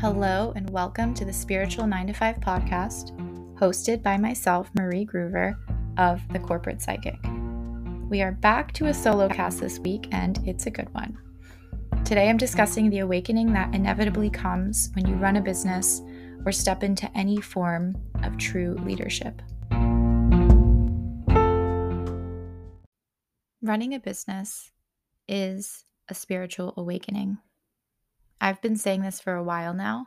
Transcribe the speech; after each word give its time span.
Hello, 0.00 0.54
and 0.56 0.70
welcome 0.70 1.12
to 1.12 1.26
the 1.26 1.32
Spiritual 1.34 1.86
9 1.86 2.06
to 2.06 2.14
5 2.14 2.36
podcast, 2.36 3.14
hosted 3.58 4.02
by 4.02 4.16
myself, 4.16 4.70
Marie 4.74 5.04
Groover 5.04 5.54
of 5.98 6.26
The 6.32 6.38
Corporate 6.38 6.80
Psychic. 6.80 7.18
We 8.08 8.22
are 8.22 8.32
back 8.32 8.72
to 8.72 8.86
a 8.86 8.94
solo 8.94 9.28
cast 9.28 9.60
this 9.60 9.78
week, 9.78 10.08
and 10.10 10.40
it's 10.48 10.64
a 10.64 10.70
good 10.70 10.88
one. 10.94 11.18
Today, 12.06 12.30
I'm 12.30 12.38
discussing 12.38 12.88
the 12.88 13.00
awakening 13.00 13.52
that 13.52 13.74
inevitably 13.74 14.30
comes 14.30 14.88
when 14.94 15.06
you 15.06 15.16
run 15.16 15.36
a 15.36 15.42
business 15.42 16.00
or 16.46 16.50
step 16.50 16.82
into 16.82 17.14
any 17.14 17.38
form 17.38 17.94
of 18.22 18.38
true 18.38 18.78
leadership. 18.82 19.42
Running 23.60 23.92
a 23.92 24.00
business 24.00 24.70
is 25.28 25.84
a 26.08 26.14
spiritual 26.14 26.72
awakening. 26.78 27.36
I've 28.40 28.62
been 28.62 28.76
saying 28.76 29.02
this 29.02 29.20
for 29.20 29.34
a 29.34 29.44
while 29.44 29.74
now, 29.74 30.06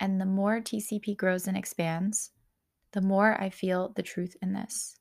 and 0.00 0.20
the 0.20 0.26
more 0.26 0.60
TCP 0.60 1.16
grows 1.16 1.46
and 1.46 1.56
expands, 1.56 2.30
the 2.92 3.00
more 3.00 3.40
I 3.40 3.50
feel 3.50 3.92
the 3.94 4.02
truth 4.02 4.36
in 4.40 4.52
this. 4.52 4.96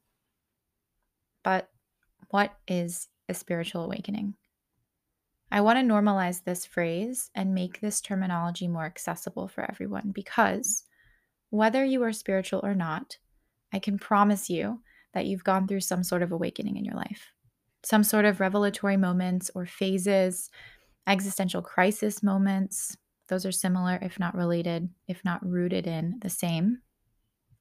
But 1.43 1.69
what 2.29 2.53
is 2.67 3.07
a 3.29 3.33
spiritual 3.33 3.83
awakening? 3.85 4.35
I 5.51 5.61
want 5.61 5.77
to 5.77 5.85
normalize 5.85 6.43
this 6.43 6.65
phrase 6.65 7.29
and 7.35 7.53
make 7.53 7.79
this 7.79 8.01
terminology 8.01 8.67
more 8.67 8.85
accessible 8.85 9.47
for 9.47 9.69
everyone 9.69 10.11
because 10.13 10.83
whether 11.51 11.85
you 11.85 12.01
are 12.01 12.11
spiritual 12.11 12.61
or 12.63 12.73
not, 12.73 13.17
I 13.71 13.77
can 13.77 13.99
promise 13.99 14.49
you 14.49 14.81
that 15.13 15.27
you've 15.27 15.43
gone 15.43 15.67
through 15.67 15.81
some 15.81 16.03
sort 16.03 16.23
of 16.23 16.31
awakening 16.31 16.77
in 16.77 16.85
your 16.85 16.95
life, 16.95 17.31
some 17.83 18.03
sort 18.03 18.25
of 18.25 18.39
revelatory 18.39 18.97
moments 18.97 19.51
or 19.53 19.67
phases, 19.67 20.49
existential 21.07 21.61
crisis 21.61 22.23
moments. 22.23 22.97
Those 23.27 23.45
are 23.45 23.51
similar, 23.51 23.99
if 24.01 24.19
not 24.19 24.35
related, 24.35 24.89
if 25.07 25.23
not 25.23 25.45
rooted 25.45 25.87
in 25.87 26.19
the 26.21 26.29
same. 26.29 26.79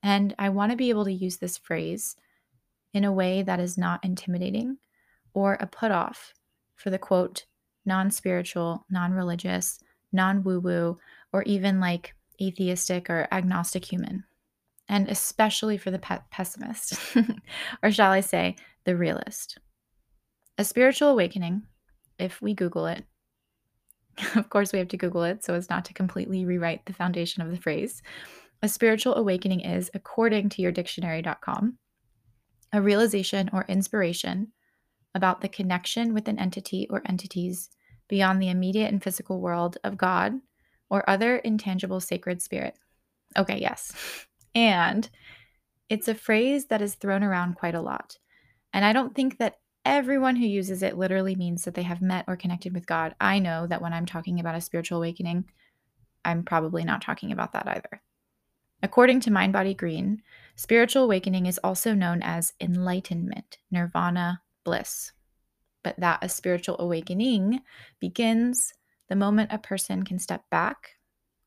And 0.03 0.34
I 0.39 0.49
want 0.49 0.71
to 0.73 0.77
be 0.77 0.91
able 0.91 1.05
to 1.05 1.12
use 1.12 1.39
this 1.39 1.57
phrase 1.57 2.17
in 2.93 3.05
a 3.05 3.12
way 3.12 3.43
that 3.43 3.61
is 3.61 3.79
not 3.79 4.05
intimidating 4.05 4.79
or 5.34 5.57
a 5.61 5.67
put 5.67 5.91
off 5.91 6.34
for 6.75 6.91
the 6.91 6.99
quote, 6.99 7.47
non 7.87 8.11
spiritual, 8.11 8.84
non 8.91 9.12
religious, 9.12 9.79
non 10.12 10.43
woo 10.43 10.61
woo, 10.61 10.99
or 11.33 11.43
even 11.45 11.81
like 11.81 12.15
atheistic 12.41 13.09
or 13.09 13.29
agnostic 13.31 13.84
human. 13.84 14.25
And 14.89 15.09
especially 15.09 15.79
for 15.79 15.91
the 15.91 15.99
pe- 15.99 16.19
pessimist, 16.31 16.99
or 17.83 17.91
shall 17.91 18.11
I 18.11 18.21
say, 18.21 18.56
the 18.84 18.97
realist. 18.97 19.59
A 20.59 20.65
spiritual 20.65 21.09
awakening, 21.09 21.62
if 22.19 22.43
we 22.43 22.53
Google 22.53 22.87
it, 22.87 23.05
of 24.37 24.49
course, 24.51 24.73
we 24.73 24.79
have 24.79 24.89
to 24.89 24.97
Google 24.97 25.25
it 25.25 25.45
so 25.45 25.55
as 25.55 25.71
not 25.71 25.85
to 25.87 25.95
completely 25.95 26.45
rewrite 26.45 26.85
the 26.87 26.93
foundation 26.93 27.43
of 27.43 27.51
the 27.51 27.57
phrase. 27.57 28.03
A 28.63 28.69
spiritual 28.69 29.17
awakening 29.17 29.61
is, 29.61 29.91
according 29.95 30.49
to 30.51 30.63
yourdictionary.com, 30.63 31.79
a 32.73 32.81
realization 32.81 33.51
or 33.53 33.65
inspiration 33.69 34.53
about 35.15 35.41
the 35.41 35.49
connection 35.49 36.15
with 36.15 36.29
an 36.29 36.39
entity 36.39 36.87
or 36.91 37.03
entities 37.07 37.69
beyond 38.09 38.41
the 38.41 38.51
immediate 38.51 38.91
and 38.93 39.03
physical 39.03 39.41
world 39.41 39.79
of 39.85 39.97
God 39.97 40.35
or 40.91 41.09
other 41.09 41.37
intangible 41.37 42.01
sacred 42.01 42.41
spirit. 42.43 42.75
Okay, 43.37 43.59
yes. 43.61 44.27
And 44.55 45.09
it's 45.89 46.09
a 46.09 46.15
phrase 46.15 46.67
that 46.67 46.83
is 46.83 46.95
thrown 46.95 47.23
around 47.23 47.57
quite 47.57 47.75
a 47.75 47.81
lot. 47.81 48.17
And 48.73 48.85
I 48.85 48.93
don't 48.93 49.15
think 49.15 49.39
that 49.39 49.57
everyone 49.84 50.36
who 50.36 50.47
uses 50.47 50.83
it 50.83 50.97
literally 50.97 51.34
means 51.34 51.64
that 51.64 51.75
they 51.75 51.83
have 51.83 52.02
met 52.02 52.25
or 52.28 52.36
connected 52.36 52.72
with 52.72 52.86
God. 52.86 53.14
I 53.20 53.38
know 53.38 53.66
that 53.66 53.83
when 53.83 53.92
I'm 53.92 54.06
talking 54.06 54.41
about 54.41 54.55
a 54.55 54.61
spiritual 54.61 54.98
awakening, 54.98 55.44
I'm 56.25 56.44
probably 56.44 56.84
not 56.84 57.02
talking 57.02 57.33
about 57.33 57.52
that 57.52 57.66
either. 57.66 58.03
According 58.83 59.20
to 59.20 59.30
Mind 59.30 59.53
Body 59.53 59.75
Green, 59.75 60.22
spiritual 60.56 61.04
awakening 61.04 61.47
is 61.47 61.60
also 61.62 61.94
known 61.94 62.21
as 62.22 62.53
enlightenment, 62.60 63.59
nirvana, 63.71 64.42
bliss. 64.65 65.12
But 65.82 65.98
that 65.98 66.19
a 66.22 66.28
spiritual 66.28 66.76
awakening 66.78 67.60
begins 68.00 68.75
the 69.09 69.16
moment 69.16 69.53
a 69.53 69.59
person 69.59 70.04
can 70.04 70.19
step 70.19 70.48
back 70.50 70.97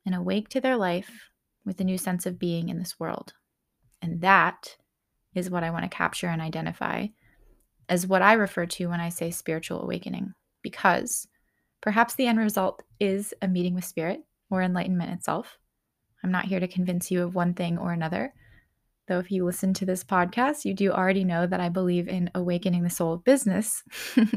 and 0.05 0.13
awake 0.13 0.49
to 0.49 0.61
their 0.61 0.77
life 0.77 1.29
with 1.65 1.79
a 1.81 1.83
new 1.83 1.97
sense 1.97 2.25
of 2.25 2.39
being 2.39 2.69
in 2.69 2.79
this 2.79 2.99
world. 2.99 3.33
And 4.01 4.21
that 4.21 4.77
is 5.33 5.49
what 5.49 5.63
I 5.63 5.71
want 5.71 5.83
to 5.83 5.89
capture 5.89 6.27
and 6.27 6.41
identify 6.41 7.07
as 7.89 8.07
what 8.07 8.21
I 8.21 8.33
refer 8.33 8.65
to 8.65 8.87
when 8.87 8.99
I 8.99 9.09
say 9.09 9.31
spiritual 9.31 9.81
awakening, 9.81 10.33
because 10.61 11.27
perhaps 11.81 12.15
the 12.15 12.27
end 12.27 12.39
result 12.39 12.83
is 12.99 13.33
a 13.41 13.47
meeting 13.47 13.75
with 13.75 13.85
spirit 13.85 14.21
or 14.49 14.61
enlightenment 14.61 15.11
itself. 15.11 15.57
I'm 16.23 16.31
not 16.31 16.45
here 16.45 16.59
to 16.59 16.67
convince 16.67 17.11
you 17.11 17.23
of 17.23 17.35
one 17.35 17.53
thing 17.53 17.77
or 17.77 17.91
another. 17.91 18.33
Though, 19.07 19.19
if 19.19 19.29
you 19.29 19.45
listen 19.45 19.73
to 19.75 19.85
this 19.85 20.03
podcast, 20.03 20.65
you 20.65 20.73
do 20.73 20.91
already 20.91 21.23
know 21.23 21.45
that 21.45 21.59
I 21.59 21.69
believe 21.69 22.07
in 22.07 22.31
awakening 22.33 22.83
the 22.83 22.89
soul 22.89 23.13
of 23.13 23.23
business, 23.23 23.83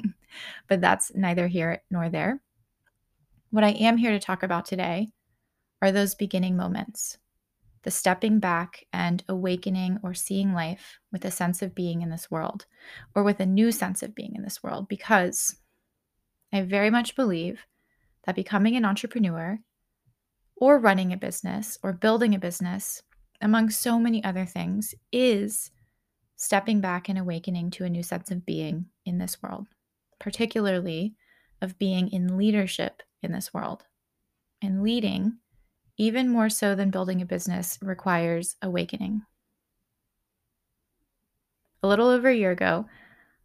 but 0.69 0.83
that's 0.83 1.11
neither 1.15 1.47
here 1.49 1.83
nor 1.91 2.11
there. 2.11 2.43
What 3.51 3.65
I 3.65 3.71
am 3.71 3.97
here 3.97 4.11
to 4.11 4.19
talk 4.19 4.43
about 4.43 4.67
today 4.67 5.09
are 5.81 5.91
those 5.91 6.15
beginning 6.15 6.57
moments 6.57 7.17
the 7.83 7.91
stepping 7.91 8.41
back 8.41 8.85
and 8.93 9.23
awakening 9.29 9.99
or 10.03 10.15
seeing 10.15 10.53
life 10.53 10.99
with 11.13 11.25
a 11.25 11.31
sense 11.31 11.63
of 11.63 11.75
being 11.75 12.03
in 12.03 12.11
this 12.11 12.31
world 12.31 12.67
or 13.15 13.23
with 13.23 13.41
a 13.41 13.47
new 13.47 13.71
sense 13.71 14.03
of 14.03 14.15
being 14.15 14.35
in 14.35 14.43
this 14.43 14.63
world 14.63 14.89
because 14.89 15.57
I 16.53 16.63
very 16.63 16.91
much 16.91 17.17
believe 17.17 17.67
that 18.25 18.35
becoming 18.35 18.77
an 18.77 18.85
entrepreneur 18.85 19.59
or 20.57 20.79
running 20.79 21.13
a 21.13 21.17
business 21.17 21.79
or 21.83 21.93
building 21.93 22.35
a 22.35 22.39
business, 22.39 23.03
among 23.41 23.71
so 23.71 23.99
many 23.99 24.23
other 24.25 24.45
things, 24.45 24.95
is 25.13 25.71
stepping 26.37 26.81
back 26.81 27.09
and 27.09 27.19
awakening 27.19 27.71
to 27.71 27.85
a 27.85 27.91
new 27.91 28.03
sense 28.03 28.31
of 28.31 28.47
being 28.47 28.87
in 29.05 29.19
this 29.19 29.43
world, 29.43 29.67
particularly 30.19 31.15
of 31.61 31.79
being 31.79 32.09
in 32.09 32.37
leadership 32.37 33.03
in 33.23 33.33
this 33.33 33.53
world. 33.53 33.85
And 34.61 34.83
leading 34.83 35.39
even 35.99 36.29
more 36.29 36.49
so 36.49 36.75
than 36.75 36.91
building 36.91 37.21
a 37.21 37.27
business, 37.27 37.79
requires 37.83 38.57
awakening. 38.63 39.23
A 41.83 41.89
little 41.89 42.09
over 42.09 42.29
a 42.29 42.35
year 42.35 42.53
ago, 42.53 42.87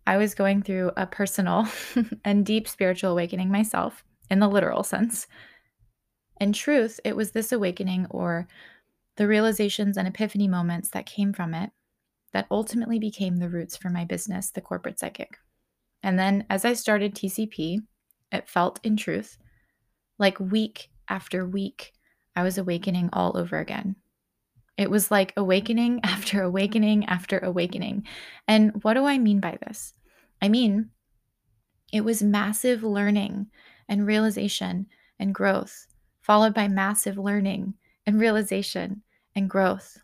I 0.06 0.18
was 0.18 0.36
going 0.36 0.62
through 0.62 0.92
a 0.96 1.08
personal 1.08 1.68
and 2.26 2.46
deep 2.46 2.68
spiritual 2.68 3.12
awakening 3.12 3.50
myself, 3.50 4.04
in 4.30 4.40
the 4.40 4.48
literal 4.48 4.84
sense. 4.84 5.28
In 6.40 6.54
truth, 6.54 7.00
it 7.04 7.16
was 7.16 7.32
this 7.32 7.52
awakening 7.52 8.08
or 8.10 8.48
the 9.18 9.28
realizations 9.28 9.98
and 9.98 10.08
epiphany 10.08 10.48
moments 10.48 10.90
that 10.90 11.06
came 11.06 11.34
from 11.34 11.54
it 11.54 11.72
that 12.34 12.48
ultimately 12.50 13.00
became 13.00 13.38
the 13.38 13.50
roots 13.50 13.78
for 13.78 13.90
my 13.90 14.04
business, 14.04 14.50
The 14.50 14.62
Corporate 14.62 15.00
Psychic. 15.00 15.38
And 16.02 16.20
then 16.20 16.46
as 16.50 16.66
I 16.66 16.74
started 16.74 17.16
TCP, 17.16 17.80
it 18.32 18.50
felt 18.50 18.80
in 18.84 18.98
truth 18.98 19.38
like 20.20 20.40
week 20.40 20.90
after 21.08 21.46
week 21.46 21.93
I 22.36 22.44
was 22.44 22.58
awakening 22.58 23.10
all 23.14 23.38
over 23.38 23.60
again. 23.60 23.96
It 24.78 24.90
was 24.90 25.12
like 25.12 25.34
awakening 25.38 26.02
after 26.04 26.42
awakening 26.42 27.06
after 27.06 27.40
awakening. 27.40 28.06
And 28.48 28.84
what 28.84 28.96
do 28.96 29.06
I 29.06 29.18
mean 29.18 29.40
by 29.40 29.58
this? 29.66 29.94
I 30.42 30.50
mean, 30.50 30.90
it 31.92 32.02
was 32.02 32.24
massive 32.24 32.84
learning 32.84 33.48
and 33.88 34.08
realization 34.08 34.88
and 35.20 35.34
growth, 35.34 35.88
followed 36.22 36.54
by 36.54 36.68
massive 36.68 37.18
learning 37.18 37.76
and 38.06 38.20
realization 38.20 39.04
and 39.36 39.50
growth. 39.50 40.00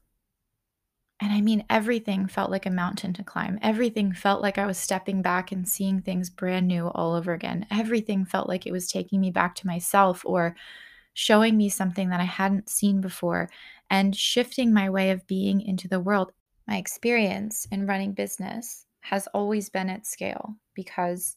And 1.21 1.33
I 1.33 1.41
mean, 1.41 1.65
everything 1.69 2.27
felt 2.27 2.49
like 2.49 2.65
a 2.65 2.71
mountain 2.71 3.11
to 3.13 3.23
climb. 3.23 3.59
Everything 3.61 4.13
felt 4.13 4.41
like 4.41 4.57
I 4.57 4.65
was 4.65 4.77
stepping 4.77 5.21
back 5.21 5.51
and 5.51 5.67
seeing 5.67 6.01
things 6.01 6.29
brand 6.29 6.67
new 6.67 6.87
all 6.87 7.13
over 7.13 7.33
again. 7.33 7.65
Everything 7.69 8.23
felt 8.23 8.47
like 8.47 8.65
it 8.65 8.71
was 8.71 8.89
taking 8.89 9.19
me 9.19 9.29
back 9.29 9.55
to 9.55 9.67
myself 9.67 10.23
or 10.25 10.55
showing 11.19 11.57
me 11.57 11.67
something 11.67 12.07
that 12.07 12.21
I 12.21 12.31
hadn't 12.39 12.69
seen 12.69 13.01
before 13.01 13.49
and 13.89 14.15
shifting 14.15 14.73
my 14.73 14.89
way 14.89 15.11
of 15.11 15.27
being 15.27 15.59
into 15.59 15.85
the 15.85 15.99
world. 15.99 16.31
My 16.65 16.77
experience 16.77 17.67
in 17.73 17.85
running 17.85 18.13
business 18.13 18.85
has 19.01 19.27
always 19.33 19.69
been 19.69 19.89
at 19.89 20.07
scale 20.07 20.55
because 20.75 21.35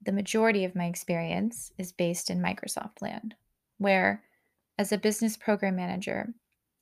the 0.00 0.12
majority 0.12 0.64
of 0.64 0.74
my 0.74 0.86
experience 0.86 1.70
is 1.76 1.92
based 1.92 2.30
in 2.30 2.40
Microsoft 2.40 3.02
land, 3.02 3.34
where 3.76 4.24
as 4.78 4.90
a 4.90 4.96
business 4.96 5.36
program 5.36 5.76
manager, 5.76 6.32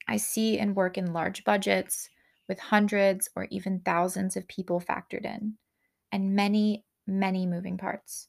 I 0.07 0.19
see 0.19 0.61
and 0.61 0.77
work 0.77 0.97
in 0.97 1.13
large 1.13 1.43
budgets 1.43 2.09
with 2.47 2.61
hundreds 2.61 3.29
or 3.35 3.49
even 3.51 3.81
thousands 3.81 4.37
of 4.37 4.47
people 4.47 4.81
factored 4.81 5.25
in 5.25 5.55
and 6.13 6.37
many, 6.37 6.85
many 7.05 7.47
moving 7.47 7.77
parts. 7.77 8.29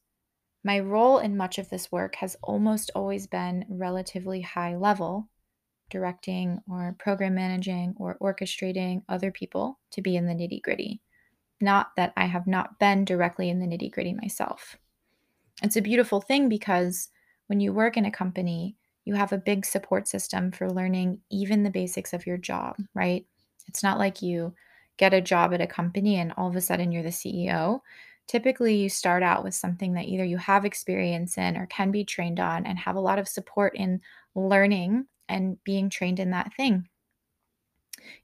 My 0.64 0.80
role 0.80 1.20
in 1.20 1.38
much 1.38 1.58
of 1.58 1.70
this 1.70 1.92
work 1.92 2.16
has 2.16 2.36
almost 2.44 2.92
always 2.94 3.28
been 3.28 3.66
relatively 3.70 4.42
high 4.42 4.76
level, 4.76 5.30
directing 5.90 6.60
or 6.70 6.96
program 7.00 7.36
managing 7.36 7.96
or 7.98 8.18
orchestrating 8.22 9.04
other 9.08 9.32
people 9.32 9.80
to 9.92 10.02
be 10.02 10.16
in 10.16 10.26
the 10.26 10.34
nitty 10.34 10.62
gritty. 10.62 11.02
Not 11.62 11.92
that 11.96 12.14
I 12.18 12.26
have 12.26 12.48
not 12.48 12.80
been 12.80 13.06
directly 13.06 13.50
in 13.50 13.60
the 13.60 13.66
nitty 13.66 13.92
gritty 13.92 14.14
myself. 14.14 14.78
It's 15.64 15.78
a 15.78 15.82
beautiful 15.82 16.22
thing 16.22 16.50
because 16.50 17.10
when 17.48 17.60
you 17.60 17.74
work 17.74 17.98
in 17.98 18.06
a 18.06 18.12
company, 18.12 18.76
you 19.06 19.16
have 19.16 19.32
a 19.32 19.38
big 19.38 19.66
support 19.66 20.08
system 20.08 20.52
for 20.52 20.70
learning 20.70 21.20
even 21.32 21.64
the 21.64 21.70
basics 21.70 22.14
of 22.14 22.28
your 22.28 22.38
job, 22.38 22.76
right? 22.94 23.26
It's 23.68 23.82
not 23.82 23.98
like 23.98 24.22
you 24.22 24.54
get 24.98 25.14
a 25.14 25.22
job 25.22 25.54
at 25.54 25.62
a 25.62 25.68
company 25.68 26.18
and 26.18 26.34
all 26.36 26.50
of 26.50 26.56
a 26.56 26.62
sudden 26.62 26.92
you're 26.92 27.04
the 27.04 27.10
CEO. 27.10 27.80
Typically, 28.28 28.76
you 28.76 28.90
start 28.90 29.24
out 29.24 29.44
with 29.44 29.56
something 29.56 29.94
that 29.94 30.06
either 30.06 30.24
you 30.26 30.38
have 30.38 30.66
experience 30.66 31.38
in 31.38 31.58
or 31.58 31.66
can 31.68 31.92
be 31.92 32.04
trained 32.04 32.40
on 32.40 32.66
and 32.66 32.78
have 32.78 32.96
a 32.96 33.02
lot 33.02 33.20
of 33.20 33.28
support 33.28 33.76
in 33.76 34.02
learning 34.36 35.08
and 35.30 35.64
being 35.64 35.90
trained 35.90 36.20
in 36.20 36.32
that 36.32 36.54
thing. 36.54 36.88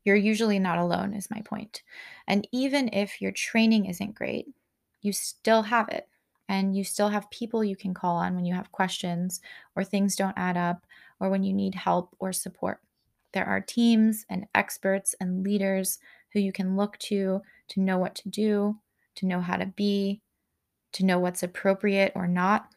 You're 0.04 0.16
usually 0.16 0.60
not 0.60 0.78
alone, 0.78 1.14
is 1.14 1.32
my 1.32 1.42
point. 1.42 1.82
And 2.28 2.48
even 2.52 2.90
if 2.94 3.22
your 3.22 3.32
training 3.32 3.86
isn't 3.86 4.16
great, 4.16 4.48
you 5.02 5.14
still 5.14 5.64
have 5.64 5.90
it. 5.90 6.08
And 6.50 6.76
you 6.76 6.84
still 6.84 7.10
have 7.10 7.30
people 7.32 7.64
you 7.64 7.76
can 7.76 7.94
call 7.94 8.18
on 8.18 8.36
when 8.36 8.46
you 8.46 8.54
have 8.54 8.72
questions 8.72 9.42
or 9.76 9.84
things 9.84 10.16
don't 10.16 10.38
add 10.38 10.58
up 10.58 10.86
or 11.20 11.30
when 11.30 11.44
you 11.44 11.54
need 11.54 11.74
help 11.76 12.16
or 12.20 12.34
support. 12.34 12.82
There 13.32 13.46
are 13.46 13.62
teams 13.62 14.26
and 14.30 14.46
experts 14.54 15.16
and 15.20 15.44
leaders 15.44 16.00
who 16.34 16.40
you 16.40 16.52
can 16.52 16.76
look 16.76 16.98
to 17.00 17.42
to 17.70 17.80
know 17.80 17.98
what 17.98 18.14
to 18.16 18.30
do, 18.30 18.78
to 19.15 19.25
know 19.25 19.42
how 19.42 19.57
to 19.57 19.65
be, 19.65 20.21
to 20.94 21.06
know 21.06 21.19
what's 21.19 21.44
appropriate 21.44 22.12
or 22.15 22.27
not. 22.27 22.68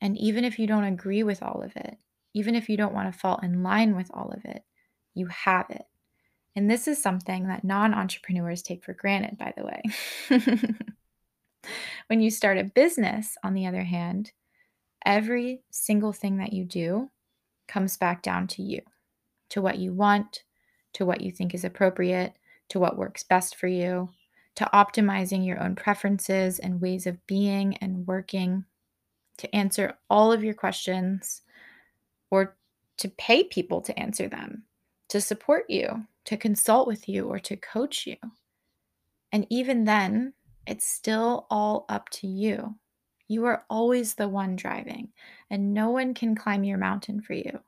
And 0.00 0.16
even 0.18 0.44
if 0.44 0.58
you 0.58 0.66
don't 0.66 0.84
agree 0.84 1.22
with 1.22 1.42
all 1.42 1.62
of 1.62 1.76
it, 1.76 1.96
even 2.34 2.54
if 2.54 2.68
you 2.68 2.76
don't 2.76 2.94
want 2.94 3.12
to 3.12 3.18
fall 3.18 3.38
in 3.42 3.62
line 3.62 3.94
with 3.94 4.10
all 4.12 4.30
of 4.30 4.44
it, 4.44 4.64
you 5.14 5.26
have 5.26 5.66
it. 5.70 5.86
And 6.56 6.70
this 6.70 6.86
is 6.86 7.02
something 7.02 7.48
that 7.48 7.64
non 7.64 7.94
entrepreneurs 7.94 8.62
take 8.62 8.84
for 8.84 8.94
granted, 8.94 9.38
by 9.38 9.52
the 9.56 9.64
way. 9.64 10.68
when 12.08 12.20
you 12.20 12.30
start 12.30 12.58
a 12.58 12.64
business, 12.64 13.36
on 13.42 13.54
the 13.54 13.66
other 13.66 13.82
hand, 13.82 14.32
every 15.04 15.62
single 15.70 16.12
thing 16.12 16.38
that 16.38 16.52
you 16.52 16.64
do 16.64 17.10
comes 17.66 17.96
back 17.96 18.22
down 18.22 18.46
to 18.48 18.62
you, 18.62 18.82
to 19.50 19.60
what 19.60 19.78
you 19.78 19.92
want, 19.92 20.44
to 20.94 21.04
what 21.04 21.20
you 21.20 21.32
think 21.32 21.54
is 21.54 21.64
appropriate, 21.64 22.34
to 22.68 22.78
what 22.78 22.96
works 22.96 23.24
best 23.24 23.56
for 23.56 23.66
you, 23.66 24.10
to 24.56 24.70
optimizing 24.72 25.46
your 25.46 25.62
own 25.62 25.74
preferences 25.74 26.58
and 26.58 26.80
ways 26.80 27.06
of 27.06 27.26
being 27.26 27.76
and 27.78 28.06
working, 28.06 28.64
to 29.38 29.54
answer 29.54 29.96
all 30.08 30.32
of 30.32 30.44
your 30.44 30.54
questions, 30.54 31.42
or 32.30 32.56
to 32.98 33.08
pay 33.08 33.44
people 33.44 33.80
to 33.80 33.98
answer 33.98 34.28
them, 34.28 34.62
to 35.08 35.20
support 35.20 35.64
you, 35.68 36.06
to 36.24 36.36
consult 36.36 36.86
with 36.86 37.08
you, 37.08 37.26
or 37.26 37.38
to 37.40 37.56
coach 37.56 38.06
you. 38.06 38.16
And 39.32 39.46
even 39.50 39.84
then, 39.84 40.34
it's 40.66 40.86
still 40.86 41.46
all 41.50 41.84
up 41.88 42.08
to 42.10 42.26
you. 42.28 42.76
You 43.26 43.46
are 43.46 43.64
always 43.68 44.14
the 44.14 44.28
one 44.28 44.54
driving, 44.54 45.08
and 45.50 45.74
no 45.74 45.90
one 45.90 46.14
can 46.14 46.36
climb 46.36 46.62
your 46.62 46.78
mountain 46.78 47.20
for 47.20 47.32
you. 47.32 47.58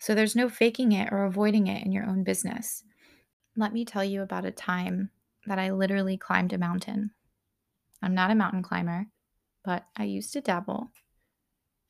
So 0.00 0.14
there's 0.14 0.36
no 0.36 0.48
faking 0.48 0.92
it 0.92 1.10
or 1.12 1.24
avoiding 1.24 1.66
it 1.66 1.84
in 1.84 1.92
your 1.92 2.04
own 2.04 2.22
business. 2.22 2.84
Let 3.56 3.72
me 3.72 3.84
tell 3.84 4.04
you 4.04 4.22
about 4.22 4.44
a 4.44 4.50
time 4.50 5.10
that 5.48 5.58
I 5.58 5.72
literally 5.72 6.16
climbed 6.16 6.52
a 6.52 6.58
mountain. 6.58 7.10
I'm 8.02 8.14
not 8.14 8.30
a 8.30 8.36
mountain 8.36 8.62
climber, 8.62 9.06
but 9.64 9.86
I 9.96 10.04
used 10.04 10.32
to 10.34 10.40
dabble. 10.40 10.90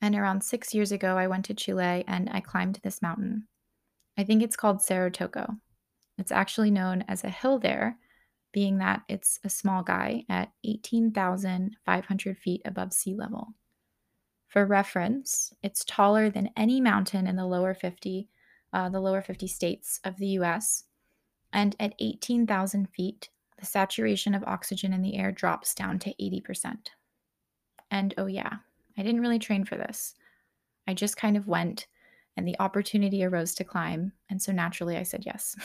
And 0.01 0.15
around 0.15 0.43
six 0.43 0.73
years 0.73 0.91
ago, 0.91 1.17
I 1.17 1.27
went 1.27 1.45
to 1.45 1.53
Chile 1.53 2.03
and 2.07 2.29
I 2.31 2.39
climbed 2.39 2.79
this 2.83 3.01
mountain. 3.01 3.47
I 4.17 4.23
think 4.23 4.41
it's 4.41 4.55
called 4.55 4.81
Cerro 4.81 5.09
Toco. 5.09 5.59
It's 6.17 6.31
actually 6.31 6.71
known 6.71 7.03
as 7.07 7.23
a 7.23 7.29
hill 7.29 7.59
there, 7.59 7.97
being 8.51 8.77
that 8.79 9.03
it's 9.07 9.39
a 9.43 9.49
small 9.49 9.83
guy 9.83 10.25
at 10.29 10.51
18,500 10.63 12.37
feet 12.37 12.61
above 12.65 12.93
sea 12.93 13.15
level. 13.15 13.53
For 14.47 14.65
reference, 14.65 15.53
it's 15.61 15.85
taller 15.85 16.29
than 16.29 16.49
any 16.57 16.81
mountain 16.81 17.27
in 17.27 17.35
the 17.35 17.45
lower 17.45 17.73
50, 17.73 18.27
uh, 18.73 18.89
the 18.89 18.99
lower 18.99 19.21
50 19.21 19.47
states 19.47 19.99
of 20.03 20.17
the 20.17 20.27
US. 20.39 20.85
And 21.53 21.75
at 21.79 21.93
18,000 21.99 22.89
feet, 22.89 23.29
the 23.59 23.65
saturation 23.65 24.33
of 24.33 24.43
oxygen 24.45 24.93
in 24.93 25.01
the 25.01 25.17
air 25.17 25.31
drops 25.31 25.73
down 25.73 25.99
to 25.99 26.13
80%. 26.21 26.77
And 27.91 28.13
oh, 28.17 28.27
yeah, 28.27 28.57
I 28.97 29.03
didn't 29.03 29.21
really 29.21 29.39
train 29.39 29.65
for 29.65 29.75
this. 29.75 30.15
I 30.87 30.93
just 30.93 31.17
kind 31.17 31.37
of 31.37 31.47
went, 31.47 31.87
and 32.37 32.47
the 32.47 32.59
opportunity 32.59 33.23
arose 33.23 33.53
to 33.55 33.63
climb. 33.63 34.13
And 34.29 34.41
so 34.41 34.51
naturally, 34.51 34.97
I 34.97 35.03
said 35.03 35.23
yes, 35.25 35.55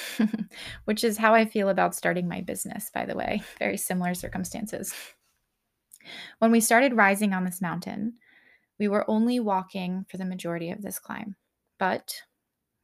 which 0.85 1.05
is 1.05 1.19
how 1.19 1.35
I 1.35 1.44
feel 1.44 1.69
about 1.69 1.94
starting 1.94 2.29
my 2.29 2.41
business, 2.41 2.91
by 2.93 3.05
the 3.06 3.17
way. 3.17 3.43
Very 3.58 3.76
similar 3.76 4.14
circumstances. 4.14 4.94
When 6.38 6.50
we 6.50 6.61
started 6.61 6.97
rising 6.97 7.32
on 7.32 7.44
this 7.44 7.62
mountain, 7.62 8.14
we 8.79 8.88
were 8.88 9.08
only 9.08 9.40
walking 9.40 10.05
for 10.08 10.17
the 10.17 10.25
majority 10.25 10.70
of 10.70 10.82
this 10.82 10.99
climb. 10.99 11.37
But 11.79 12.23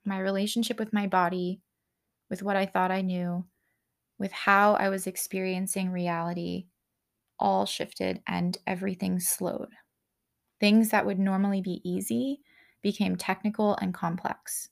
my 0.04 0.18
relationship 0.18 0.78
with 0.78 0.92
my 0.92 1.06
body, 1.06 1.60
with 2.30 2.42
what 2.42 2.56
I 2.56 2.66
thought 2.66 2.90
I 2.90 3.02
knew, 3.02 3.44
with 4.20 4.32
how 4.32 4.74
I 4.74 4.90
was 4.90 5.08
experiencing 5.08 5.90
reality 5.90 6.66
all 7.40 7.66
shifted 7.66 8.22
and 8.28 8.58
everything 8.66 9.18
slowed. 9.18 9.70
Things 10.60 10.90
that 10.90 11.06
would 11.06 11.18
normally 11.18 11.62
be 11.62 11.80
easy 11.88 12.42
became 12.82 13.16
technical 13.16 13.76
and 13.76 13.94
complex. 13.94 14.68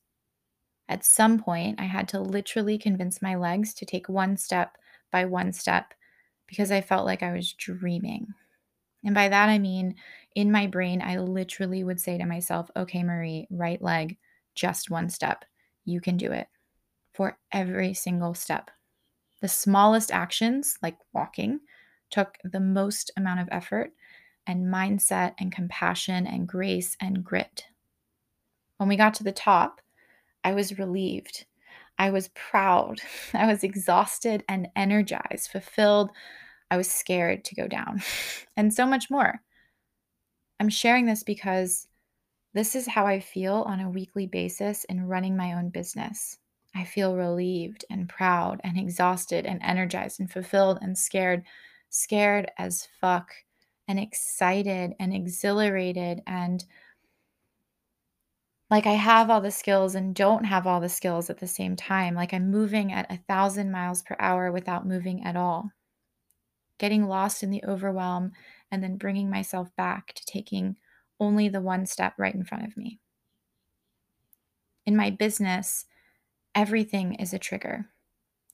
At 0.89 1.05
some 1.05 1.39
point, 1.39 1.81
I 1.81 1.85
had 1.85 2.09
to 2.09 2.21
literally 2.21 2.79
convince 2.79 3.23
my 3.23 3.35
legs 3.37 3.75
to 3.75 3.87
take 3.87 4.09
one 4.09 4.37
step 4.37 4.77
by 5.11 5.25
one 5.25 5.53
step 5.53 5.95
because 6.47 6.71
I 6.71 6.83
felt 6.83 7.07
like 7.07 7.23
I 7.23 7.33
was 7.33 7.55
dreaming. 7.55 8.29
And 9.05 9.15
by 9.15 9.29
that, 9.29 9.49
I 9.49 9.59
mean, 9.59 9.95
in 10.35 10.53
my 10.53 10.67
brain, 10.67 11.01
I 11.03 11.19
literally 11.19 11.85
would 11.85 12.01
say 12.01 12.19
to 12.19 12.27
myself, 12.27 12.71
okay, 12.77 13.03
Marie, 13.03 13.47
right 13.51 13.81
leg, 13.81 14.19
just 14.55 14.91
one 14.91 15.09
step. 15.09 15.45
You 15.85 16.01
can 16.01 16.17
do 16.17 16.33
it 16.33 16.49
for 17.15 17.39
every 17.53 17.95
single 17.95 18.35
step. 18.35 18.71
The 19.41 19.49
smallest 19.49 20.11
actions, 20.11 20.79
like 20.83 20.97
walking, 21.13 21.61
took 22.11 22.39
the 22.45 22.61
most 22.61 23.11
amount 23.17 23.41
of 23.41 23.49
effort 23.51 23.93
and 24.47 24.73
mindset 24.73 25.35
and 25.39 25.53
compassion 25.53 26.27
and 26.27 26.49
grace 26.49 26.97
and 27.01 27.23
grit. 27.23 27.67
When 28.79 28.89
we 28.89 28.97
got 28.97 29.15
to 29.15 29.25
the 29.25 29.33
top, 29.33 29.81
I 30.43 30.55
was 30.55 30.79
relieved. 30.79 31.45
I 31.99 32.11
was 32.11 32.29
proud. 32.29 33.01
I 33.35 33.47
was 33.47 33.63
exhausted 33.63 34.45
and 34.49 34.69
energized, 34.75 35.51
fulfilled. 35.51 36.11
I 36.71 36.77
was 36.77 36.91
scared 36.91 37.45
to 37.45 37.55
go 37.55 37.67
down, 37.67 38.03
and 38.57 38.73
so 38.73 38.87
much 38.87 39.11
more. 39.11 39.41
I'm 40.61 40.69
sharing 40.69 41.07
this 41.07 41.23
because 41.23 41.87
this 42.55 42.75
is 42.75 42.87
how 42.87 43.07
I 43.07 43.21
feel 43.21 43.65
on 43.67 43.81
a 43.81 43.91
weekly 43.91 44.27
basis 44.27 44.85
in 44.85 45.07
running 45.07 45.37
my 45.37 45.53
own 45.53 45.71
business. 45.71 46.39
I 46.79 46.85
feel 46.85 47.17
relieved 47.17 47.85
and 47.91 48.09
proud 48.09 48.61
and 48.63 48.79
exhausted 48.79 49.47
and 49.47 49.61
energized 49.65 50.21
and 50.21 50.31
fulfilled 50.31 50.79
and 50.81 50.97
scared, 50.97 51.43
scared 51.91 52.53
as 52.57 52.87
fuck, 53.01 53.33
and 53.89 53.99
excited 53.99 54.95
and 55.01 55.13
exhilarated 55.13 56.23
and 56.25 56.65
like 58.71 58.87
I 58.87 58.93
have 58.93 59.31
all 59.31 59.41
the 59.41 59.51
skills 59.51 59.95
and 59.95 60.15
don't 60.15 60.45
have 60.45 60.67
all 60.67 60.79
the 60.79 60.91
skills 60.91 61.31
at 61.31 61.39
the 61.39 61.47
same 61.47 61.75
time. 61.75 62.15
Like 62.15 62.35
I'm 62.35 62.51
moving 62.51 62.93
at 62.93 63.11
a 63.11 63.17
thousand 63.17 63.73
miles 63.73 64.03
per 64.03 64.15
hour 64.21 64.53
without 64.53 64.87
moving 64.87 65.25
at 65.25 65.37
all. 65.37 65.71
Getting 66.77 67.09
lost 67.09 67.43
in 67.43 67.51
the 67.51 67.65
overwhelm 67.67 68.33
and 68.71 68.85
then 68.85 68.99
bringing 68.99 69.31
myself 69.31 69.75
back 69.75 70.13
to 70.13 70.27
taking 70.27 70.77
only 71.19 71.49
the 71.49 71.63
one 71.63 71.87
step 71.87 72.13
right 72.19 72.35
in 72.35 72.45
front 72.45 72.67
of 72.67 72.77
me. 72.77 73.01
In 74.85 74.95
my 74.95 75.09
business, 75.09 75.87
everything 76.55 77.15
is 77.15 77.33
a 77.33 77.39
trigger. 77.39 77.87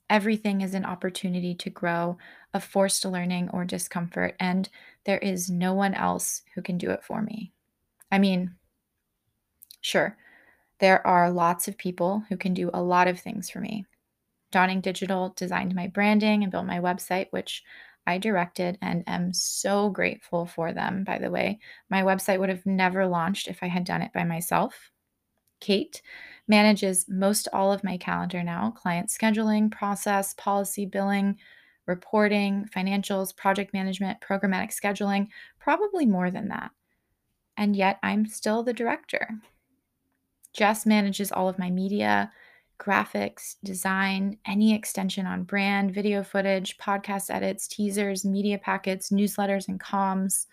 Everything 0.09 0.61
is 0.61 0.73
an 0.73 0.85
opportunity 0.85 1.55
to 1.55 1.69
grow, 1.69 2.17
a 2.53 2.59
forced 2.59 3.03
learning 3.05 3.49
or 3.51 3.65
discomfort, 3.65 4.35
and 4.39 4.69
there 5.05 5.17
is 5.17 5.49
no 5.49 5.73
one 5.73 5.95
else 5.95 6.43
who 6.53 6.61
can 6.61 6.77
do 6.77 6.91
it 6.91 7.03
for 7.03 7.21
me. 7.21 7.51
I 8.11 8.19
mean, 8.19 8.55
sure, 9.81 10.17
there 10.79 11.05
are 11.07 11.31
lots 11.31 11.67
of 11.67 11.77
people 11.77 12.23
who 12.29 12.37
can 12.37 12.53
do 12.53 12.69
a 12.73 12.81
lot 12.81 13.07
of 13.07 13.19
things 13.19 13.49
for 13.49 13.59
me. 13.59 13.85
Dawning 14.51 14.81
Digital 14.81 15.33
designed 15.35 15.73
my 15.73 15.87
branding 15.87 16.43
and 16.43 16.51
built 16.51 16.65
my 16.65 16.79
website, 16.79 17.27
which 17.31 17.63
I 18.07 18.19
directed 18.19 18.77
and 18.81 19.03
am 19.07 19.33
so 19.33 19.89
grateful 19.89 20.45
for 20.45 20.71
them, 20.71 21.03
by 21.03 21.17
the 21.17 21.31
way. 21.31 21.59
My 21.89 22.03
website 22.03 22.39
would 22.39 22.49
have 22.49 22.65
never 22.65 23.07
launched 23.07 23.47
if 23.47 23.63
I 23.63 23.67
had 23.67 23.83
done 23.83 24.03
it 24.03 24.13
by 24.13 24.23
myself. 24.23 24.91
Kate 25.59 26.01
manages 26.47 27.05
most 27.07 27.47
all 27.53 27.71
of 27.71 27.83
my 27.83 27.97
calendar 27.97 28.43
now 28.43 28.71
client 28.71 29.09
scheduling, 29.09 29.71
process, 29.71 30.33
policy, 30.35 30.85
billing, 30.85 31.37
reporting, 31.87 32.67
financials, 32.75 33.35
project 33.35 33.73
management, 33.73 34.19
programmatic 34.21 34.73
scheduling, 34.73 35.27
probably 35.59 36.05
more 36.05 36.31
than 36.31 36.47
that. 36.49 36.71
And 37.57 37.75
yet 37.75 37.99
I'm 38.03 38.25
still 38.25 38.63
the 38.63 38.73
director. 38.73 39.29
Jess 40.53 40.85
manages 40.85 41.31
all 41.31 41.49
of 41.49 41.59
my 41.59 41.69
media, 41.69 42.31
graphics, 42.79 43.55
design, 43.63 44.37
any 44.45 44.73
extension 44.73 45.25
on 45.25 45.43
brand, 45.43 45.93
video 45.93 46.23
footage, 46.23 46.77
podcast 46.77 47.33
edits, 47.33 47.67
teasers, 47.67 48.25
media 48.25 48.57
packets, 48.57 49.09
newsletters, 49.09 49.67
and 49.67 49.79
comms. 49.79 50.45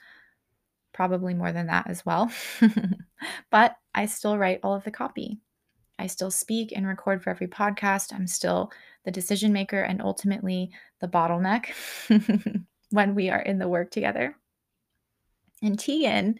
Probably 0.93 1.35
more 1.35 1.53
than 1.53 1.67
that 1.69 1.89
as 1.89 2.05
well. 2.05 2.31
but 3.51 3.77
I 3.95 4.07
still 4.07 4.39
write 4.39 4.61
all 4.63 4.75
of 4.75 4.85
the 4.85 4.91
copy. 4.91 5.39
I 5.99 6.07
still 6.07 6.31
speak 6.31 6.73
and 6.75 6.87
record 6.87 7.23
for 7.23 7.31
every 7.31 7.47
podcast. 7.47 8.13
I'm 8.13 8.27
still 8.27 8.71
the 9.05 9.11
decision 9.11 9.53
maker 9.53 9.83
and 9.83 10.01
ultimately 10.01 10.71
the 11.01 11.09
bottleneck 11.09 11.67
when 12.91 13.15
we 13.15 13.31
are 13.31 13.41
in 13.41 13.59
the 13.59 13.69
work 13.69 13.91
together. 13.91 14.37
And 15.63 15.79
Tegan, 15.79 16.39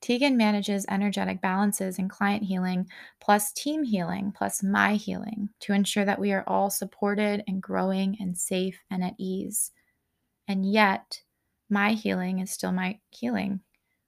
Tegan 0.00 0.36
manages 0.36 0.86
energetic 0.88 1.40
balances 1.42 1.98
and 1.98 2.08
client 2.08 2.42
healing, 2.42 2.88
plus 3.20 3.52
team 3.52 3.82
healing, 3.82 4.32
plus 4.34 4.62
my 4.62 4.94
healing 4.94 5.50
to 5.60 5.72
ensure 5.72 6.04
that 6.04 6.18
we 6.18 6.32
are 6.32 6.44
all 6.46 6.70
supported 6.70 7.44
and 7.46 7.62
growing 7.62 8.16
and 8.20 8.36
safe 8.36 8.80
and 8.90 9.04
at 9.04 9.14
ease. 9.18 9.72
And 10.48 10.64
yet, 10.64 11.20
my 11.68 11.92
healing 11.92 12.38
is 12.40 12.50
still 12.50 12.72
my 12.72 12.98
healing. 13.10 13.60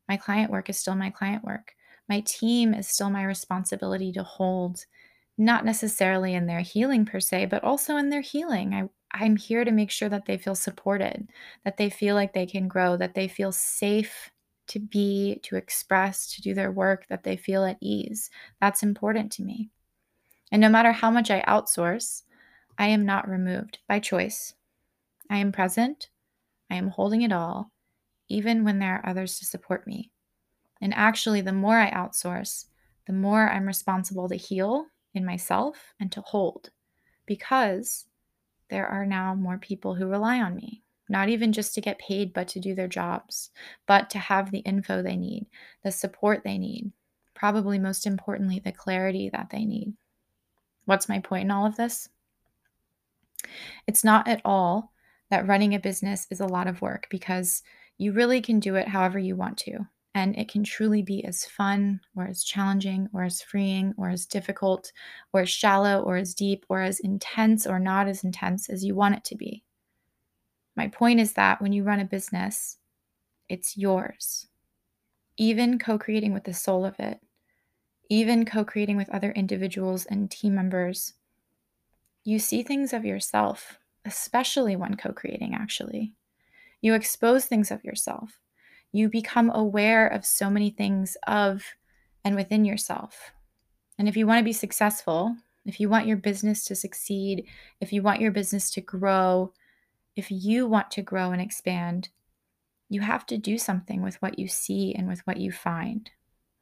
My 0.08 0.16
client 0.16 0.50
work 0.50 0.70
is 0.70 0.78
still 0.78 0.94
my 0.94 1.10
client 1.10 1.44
work. 1.44 1.74
My 2.08 2.20
team 2.26 2.74
is 2.74 2.88
still 2.88 3.10
my 3.10 3.24
responsibility 3.24 4.12
to 4.12 4.22
hold, 4.22 4.84
not 5.38 5.64
necessarily 5.64 6.34
in 6.34 6.46
their 6.46 6.60
healing 6.60 7.04
per 7.04 7.20
se, 7.20 7.46
but 7.46 7.64
also 7.64 7.96
in 7.96 8.10
their 8.10 8.20
healing. 8.20 8.74
I, 8.74 8.88
I'm 9.12 9.36
here 9.36 9.64
to 9.64 9.70
make 9.70 9.90
sure 9.90 10.08
that 10.08 10.26
they 10.26 10.38
feel 10.38 10.54
supported, 10.54 11.28
that 11.64 11.76
they 11.76 11.90
feel 11.90 12.14
like 12.14 12.32
they 12.32 12.46
can 12.46 12.68
grow, 12.68 12.96
that 12.96 13.14
they 13.14 13.28
feel 13.28 13.52
safe 13.52 14.30
to 14.68 14.78
be, 14.78 15.40
to 15.42 15.56
express, 15.56 16.34
to 16.34 16.42
do 16.42 16.54
their 16.54 16.70
work, 16.70 17.06
that 17.08 17.24
they 17.24 17.36
feel 17.36 17.64
at 17.64 17.78
ease. 17.80 18.30
That's 18.60 18.82
important 18.82 19.32
to 19.32 19.42
me. 19.42 19.70
And 20.50 20.60
no 20.60 20.68
matter 20.68 20.92
how 20.92 21.10
much 21.10 21.30
I 21.30 21.42
outsource, 21.42 22.22
I 22.78 22.88
am 22.88 23.04
not 23.04 23.28
removed 23.28 23.78
by 23.88 23.98
choice. 23.98 24.54
I 25.30 25.38
am 25.38 25.52
present. 25.52 26.08
I 26.70 26.76
am 26.76 26.88
holding 26.88 27.22
it 27.22 27.32
all, 27.32 27.70
even 28.28 28.64
when 28.64 28.78
there 28.78 28.94
are 28.96 29.08
others 29.08 29.38
to 29.38 29.46
support 29.46 29.86
me. 29.86 30.11
And 30.82 30.92
actually, 30.92 31.40
the 31.40 31.52
more 31.52 31.78
I 31.78 31.92
outsource, 31.92 32.66
the 33.06 33.12
more 33.12 33.48
I'm 33.48 33.66
responsible 33.66 34.28
to 34.28 34.34
heal 34.34 34.86
in 35.14 35.24
myself 35.24 35.94
and 36.00 36.10
to 36.12 36.20
hold 36.20 36.70
because 37.24 38.06
there 38.68 38.88
are 38.88 39.06
now 39.06 39.34
more 39.34 39.58
people 39.58 39.94
who 39.94 40.08
rely 40.08 40.40
on 40.40 40.56
me, 40.56 40.82
not 41.08 41.28
even 41.28 41.52
just 41.52 41.74
to 41.74 41.80
get 41.80 42.00
paid, 42.00 42.32
but 42.32 42.48
to 42.48 42.60
do 42.60 42.74
their 42.74 42.88
jobs, 42.88 43.50
but 43.86 44.10
to 44.10 44.18
have 44.18 44.50
the 44.50 44.58
info 44.60 45.02
they 45.02 45.16
need, 45.16 45.46
the 45.84 45.92
support 45.92 46.42
they 46.42 46.58
need, 46.58 46.90
probably 47.32 47.78
most 47.78 48.04
importantly, 48.04 48.58
the 48.58 48.72
clarity 48.72 49.30
that 49.30 49.50
they 49.50 49.64
need. 49.64 49.94
What's 50.84 51.08
my 51.08 51.20
point 51.20 51.44
in 51.44 51.50
all 51.52 51.64
of 51.64 51.76
this? 51.76 52.08
It's 53.86 54.02
not 54.02 54.26
at 54.26 54.42
all 54.44 54.92
that 55.30 55.46
running 55.46 55.74
a 55.74 55.78
business 55.78 56.26
is 56.30 56.40
a 56.40 56.46
lot 56.46 56.66
of 56.66 56.82
work 56.82 57.06
because 57.08 57.62
you 57.98 58.12
really 58.12 58.40
can 58.40 58.58
do 58.58 58.74
it 58.74 58.88
however 58.88 59.18
you 59.18 59.36
want 59.36 59.58
to. 59.58 59.86
And 60.14 60.36
it 60.36 60.50
can 60.50 60.62
truly 60.62 61.00
be 61.00 61.24
as 61.24 61.46
fun 61.46 62.00
or 62.14 62.26
as 62.26 62.44
challenging 62.44 63.08
or 63.14 63.22
as 63.24 63.40
freeing 63.40 63.94
or 63.96 64.10
as 64.10 64.26
difficult 64.26 64.92
or 65.32 65.40
as 65.42 65.50
shallow 65.50 66.02
or 66.02 66.16
as 66.16 66.34
deep 66.34 66.66
or 66.68 66.82
as 66.82 67.00
intense 67.00 67.66
or 67.66 67.78
not 67.78 68.08
as 68.08 68.22
intense 68.22 68.68
as 68.68 68.84
you 68.84 68.94
want 68.94 69.14
it 69.14 69.24
to 69.24 69.36
be. 69.36 69.64
My 70.76 70.88
point 70.88 71.20
is 71.20 71.32
that 71.34 71.62
when 71.62 71.72
you 71.72 71.82
run 71.82 72.00
a 72.00 72.04
business, 72.04 72.78
it's 73.48 73.76
yours. 73.76 74.48
Even 75.38 75.78
co 75.78 75.98
creating 75.98 76.34
with 76.34 76.44
the 76.44 76.54
soul 76.54 76.84
of 76.84 76.98
it, 76.98 77.20
even 78.10 78.44
co 78.44 78.64
creating 78.64 78.98
with 78.98 79.08
other 79.10 79.32
individuals 79.32 80.04
and 80.04 80.30
team 80.30 80.54
members, 80.54 81.14
you 82.24 82.38
see 82.38 82.62
things 82.62 82.92
of 82.92 83.04
yourself, 83.04 83.78
especially 84.04 84.76
when 84.76 84.96
co 84.96 85.12
creating, 85.12 85.54
actually. 85.54 86.12
You 86.82 86.94
expose 86.94 87.46
things 87.46 87.70
of 87.70 87.84
yourself 87.84 88.41
you 88.92 89.08
become 89.08 89.50
aware 89.50 90.06
of 90.06 90.24
so 90.24 90.50
many 90.50 90.70
things 90.70 91.16
of 91.26 91.64
and 92.24 92.36
within 92.36 92.64
yourself. 92.64 93.32
And 93.98 94.08
if 94.08 94.16
you 94.16 94.26
want 94.26 94.38
to 94.38 94.44
be 94.44 94.52
successful, 94.52 95.36
if 95.64 95.80
you 95.80 95.88
want 95.88 96.06
your 96.06 96.16
business 96.16 96.64
to 96.66 96.74
succeed, 96.74 97.46
if 97.80 97.92
you 97.92 98.02
want 98.02 98.20
your 98.20 98.32
business 98.32 98.70
to 98.72 98.80
grow, 98.80 99.52
if 100.16 100.30
you 100.30 100.66
want 100.66 100.90
to 100.92 101.02
grow 101.02 101.32
and 101.32 101.40
expand, 101.40 102.10
you 102.88 103.00
have 103.00 103.24
to 103.26 103.38
do 103.38 103.56
something 103.56 104.02
with 104.02 104.20
what 104.20 104.38
you 104.38 104.48
see 104.48 104.94
and 104.94 105.08
with 105.08 105.20
what 105.20 105.38
you 105.38 105.50
find. 105.50 106.10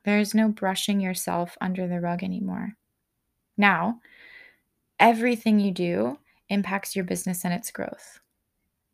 There 0.04 0.18
is 0.18 0.34
no 0.34 0.49
brushing 0.49 1.00
yourself 1.00 1.58
under 1.60 1.88
the 1.88 2.00
rug 2.00 2.22
anymore. 2.22 2.76
Now, 3.56 4.00
everything 4.99 5.58
you 5.58 5.72
do 5.72 6.18
impacts 6.49 6.94
your 6.94 7.04
business 7.04 7.44
and 7.44 7.52
its 7.52 7.70
growth. 7.70 8.20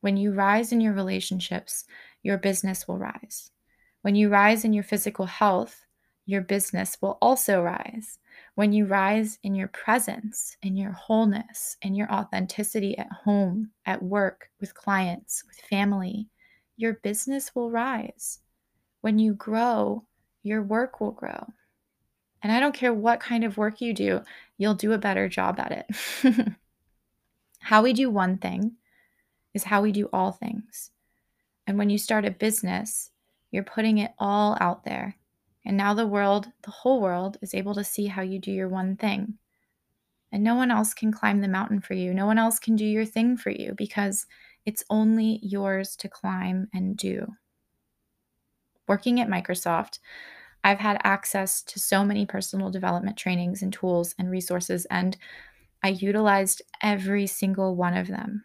When 0.01 0.17
you 0.17 0.33
rise 0.33 0.73
in 0.73 0.81
your 0.81 0.93
relationships, 0.93 1.85
your 2.27 2.39
business 2.39 2.89
will 2.89 2.99
rise. 2.99 3.53
When 4.03 4.17
you 4.17 4.29
rise 4.29 4.65
in 4.65 4.73
your 4.73 4.83
physical 4.83 5.27
health, 5.27 5.87
your 6.25 6.41
business 6.41 6.99
will 7.01 7.19
also 7.23 7.63
rise. 7.63 8.19
When 8.57 8.73
you 8.73 8.85
rise 8.85 9.39
in 9.45 9.55
your 9.55 9.69
presence, 9.69 10.57
in 10.61 10.77
your 10.77 10.91
wholeness, 10.91 11.77
in 11.83 11.95
your 11.95 12.11
authenticity 12.13 12.99
at 12.99 13.13
home, 13.13 13.71
at 13.87 14.03
work, 14.03 14.51
with 14.61 14.75
clients, 14.75 15.45
with 15.47 15.57
family, 15.71 16.27
your 16.77 16.95
business 16.95 17.55
will 17.55 17.71
rise. 17.71 18.41
When 19.03 19.21
you 19.21 19.33
grow, 19.33 20.03
your 20.43 20.65
work 20.65 21.01
will 21.01 21.13
grow. 21.13 21.53
And 22.43 22.51
I 22.51 22.59
don't 22.59 22.75
care 22.75 22.93
what 22.93 23.21
kind 23.21 23.45
of 23.45 23.57
work 23.57 23.81
you 23.81 23.95
do, 23.95 24.23
you'll 24.59 24.75
do 24.75 24.93
a 24.93 24.99
better 24.99 25.29
job 25.29 25.61
at 25.61 25.87
it. 26.25 26.35
how 27.61 27.83
we 27.83 27.93
do 27.93 28.11
one 28.11 28.37
thing 28.39 28.73
is 29.55 29.63
how 29.63 29.81
we 29.81 29.93
do 29.93 30.09
all 30.13 30.33
things. 30.33 30.91
And 31.67 31.79
when 31.79 31.91
you 31.91 31.99
start 31.99 32.25
a 32.25 32.31
business, 32.31 33.11
you're 33.51 33.65
putting 33.65 33.99
it 33.99 34.13
all 34.19 34.57
out 34.61 34.85
there. 34.85 35.17
And 35.65 35.77
now 35.77 35.95
the 35.95 36.07
world, 36.07 36.53
the 36.63 36.71
whole 36.71 37.01
world, 37.01 37.39
is 37.43 37.55
able 37.55 37.75
to 37.75 37.85
see 37.85 38.07
how 38.07 38.23
you 38.23 38.39
do 38.39 38.53
your 38.53 38.69
one 38.69 38.97
thing. 38.97 39.39
And 40.31 40.45
no 40.45 40.55
one 40.55 40.71
else 40.71 40.95
can 40.95 41.13
climb 41.13 41.41
the 41.41 41.49
mountain 41.49 41.81
for 41.81 41.95
you. 41.95 42.15
No 42.15 42.27
one 42.27 42.39
else 42.39 42.59
can 42.59 42.77
do 42.77 42.85
your 42.85 43.05
thing 43.05 43.37
for 43.37 43.51
you 43.51 43.75
because 43.77 44.27
it's 44.65 44.85
only 44.91 45.41
yours 45.43 45.97
to 45.97 46.09
climb 46.09 46.69
and 46.73 46.97
do. 46.97 47.35
Working 48.89 49.21
at 49.21 49.29
Microsoft, 49.29 49.99
I've 50.63 50.81
had 50.81 51.01
access 51.05 51.63
to 51.63 51.79
so 51.79 52.05
many 52.05 52.27
personal 52.27 52.71
development 52.71 53.17
trainings 53.17 53.63
and 53.63 53.73
tools 53.73 54.15
and 54.19 54.31
resources, 54.31 54.85
and 54.87 55.17
I 55.83 55.91
utilized 55.91 56.63
every 56.83 57.29
single 57.29 57.77
one 57.77 57.97
of 57.97 58.09
them. 58.09 58.45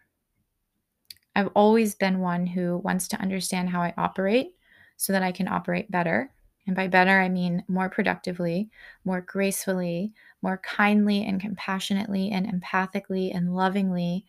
I've 1.34 1.50
always 1.54 1.94
been 1.94 2.20
one 2.20 2.46
who 2.46 2.78
wants 2.78 3.08
to 3.08 3.20
understand 3.20 3.70
how 3.70 3.80
I 3.80 3.94
operate 3.96 4.54
so 4.96 5.12
that 5.12 5.22
I 5.22 5.32
can 5.32 5.48
operate 5.48 5.90
better. 5.90 6.30
And 6.66 6.76
by 6.76 6.88
better, 6.88 7.20
I 7.20 7.28
mean 7.28 7.64
more 7.66 7.88
productively, 7.88 8.70
more 9.04 9.20
gracefully, 9.20 10.12
more 10.42 10.58
kindly 10.58 11.24
and 11.24 11.40
compassionately 11.40 12.30
and 12.30 12.46
empathically 12.46 13.34
and 13.34 13.54
lovingly, 13.54 14.26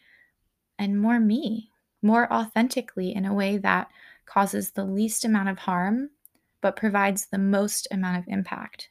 and 0.79 0.99
more 0.99 1.19
me, 1.19 1.71
more 2.01 2.31
authentically 2.31 3.13
in 3.13 3.25
a 3.25 3.33
way 3.33 3.57
that 3.57 3.89
causes 4.25 4.71
the 4.71 4.85
least 4.85 5.25
amount 5.25 5.49
of 5.49 5.59
harm 5.59 6.09
but 6.61 6.77
provides 6.77 7.25
the 7.25 7.37
most 7.37 7.87
amount 7.91 8.17
of 8.17 8.23
impact. 8.27 8.89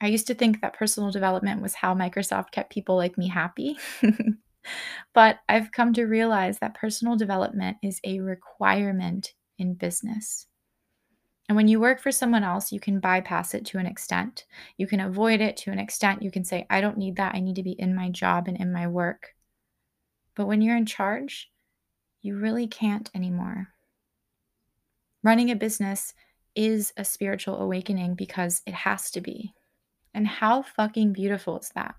I 0.00 0.08
used 0.08 0.26
to 0.26 0.34
think 0.34 0.60
that 0.60 0.74
personal 0.74 1.12
development 1.12 1.62
was 1.62 1.74
how 1.74 1.94
Microsoft 1.94 2.50
kept 2.50 2.72
people 2.72 2.96
like 2.96 3.16
me 3.16 3.28
happy. 3.28 3.78
but 5.14 5.38
I've 5.48 5.72
come 5.72 5.92
to 5.94 6.04
realize 6.04 6.58
that 6.58 6.74
personal 6.74 7.16
development 7.16 7.78
is 7.82 8.00
a 8.04 8.20
requirement 8.20 9.34
in 9.58 9.74
business. 9.74 10.46
And 11.48 11.56
when 11.56 11.66
you 11.66 11.80
work 11.80 12.00
for 12.00 12.12
someone 12.12 12.44
else, 12.44 12.70
you 12.70 12.78
can 12.78 13.00
bypass 13.00 13.54
it 13.54 13.66
to 13.66 13.78
an 13.78 13.86
extent. 13.86 14.46
You 14.76 14.86
can 14.86 15.00
avoid 15.00 15.40
it 15.40 15.56
to 15.58 15.72
an 15.72 15.80
extent. 15.80 16.22
You 16.22 16.30
can 16.30 16.44
say, 16.44 16.64
I 16.70 16.80
don't 16.80 16.96
need 16.96 17.16
that. 17.16 17.34
I 17.34 17.40
need 17.40 17.56
to 17.56 17.64
be 17.64 17.72
in 17.72 17.94
my 17.94 18.08
job 18.08 18.46
and 18.46 18.56
in 18.56 18.72
my 18.72 18.86
work. 18.86 19.34
But 20.36 20.46
when 20.46 20.62
you're 20.62 20.76
in 20.76 20.86
charge, 20.86 21.50
you 22.22 22.36
really 22.36 22.68
can't 22.68 23.10
anymore. 23.14 23.68
Running 25.24 25.50
a 25.50 25.56
business 25.56 26.14
is 26.54 26.92
a 26.96 27.04
spiritual 27.04 27.60
awakening 27.60 28.14
because 28.14 28.62
it 28.64 28.74
has 28.74 29.10
to 29.10 29.20
be. 29.20 29.52
And 30.14 30.26
how 30.26 30.62
fucking 30.62 31.12
beautiful 31.12 31.58
is 31.58 31.70
that? 31.74 31.96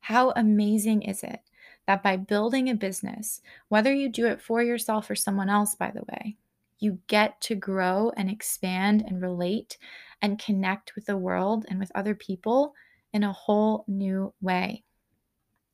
How 0.00 0.32
amazing 0.36 1.02
is 1.02 1.22
it 1.22 1.40
that 1.86 2.02
by 2.02 2.16
building 2.16 2.68
a 2.68 2.74
business, 2.74 3.40
whether 3.68 3.92
you 3.92 4.08
do 4.08 4.26
it 4.26 4.40
for 4.40 4.62
yourself 4.62 5.10
or 5.10 5.14
someone 5.14 5.50
else, 5.50 5.74
by 5.74 5.90
the 5.90 6.04
way, 6.10 6.36
you 6.78 6.98
get 7.06 7.40
to 7.42 7.54
grow 7.54 8.12
and 8.16 8.30
expand 8.30 9.04
and 9.06 9.22
relate 9.22 9.78
and 10.22 10.38
connect 10.38 10.94
with 10.94 11.06
the 11.06 11.16
world 11.16 11.66
and 11.68 11.78
with 11.78 11.92
other 11.94 12.14
people 12.14 12.74
in 13.12 13.22
a 13.22 13.32
whole 13.32 13.84
new 13.86 14.32
way. 14.40 14.84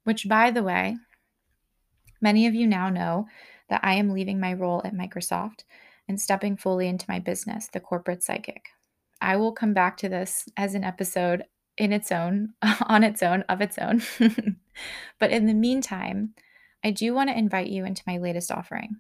Which, 0.05 0.29
by 0.29 0.51
the 0.51 0.63
way, 0.63 0.97
many 2.21 2.47
of 2.47 2.55
you 2.55 2.67
now 2.67 2.91
know 2.91 3.27
that 3.69 3.81
I 3.85 3.95
am 3.95 4.11
leaving 4.11 4.41
my 4.41 4.53
role 4.53 4.83
at 4.85 4.95
Microsoft 4.95 5.65
and 6.09 6.21
stepping 6.21 6.57
fully 6.57 6.89
into 6.89 7.07
my 7.09 7.19
business, 7.19 7.69
the 7.69 7.81
corporate 7.81 8.23
psychic. 8.23 8.67
I 9.21 9.37
will 9.37 9.53
come 9.53 9.75
back 9.75 9.97
to 9.99 10.09
this 10.09 10.49
as 10.57 10.75
an 10.75 10.83
episode 10.83 11.45
in 11.81 11.95
its 11.95 12.13
own, 12.13 12.51
on 12.87 13.03
its 13.03 13.23
own, 13.23 13.43
of 13.49 13.63
its 13.63 13.79
own. 13.79 14.03
but 15.19 15.31
in 15.31 15.47
the 15.47 15.55
meantime, 15.55 16.35
I 16.85 16.91
do 16.91 17.15
want 17.15 17.31
to 17.31 17.39
invite 17.39 17.69
you 17.69 17.85
into 17.87 18.03
my 18.07 18.19
latest 18.19 18.53
offering. 18.53 18.97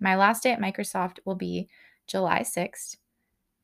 My 0.00 0.14
last 0.14 0.44
day 0.44 0.52
at 0.52 0.60
Microsoft 0.60 1.18
will 1.24 1.34
be 1.34 1.68
July 2.06 2.42
6th. 2.42 2.96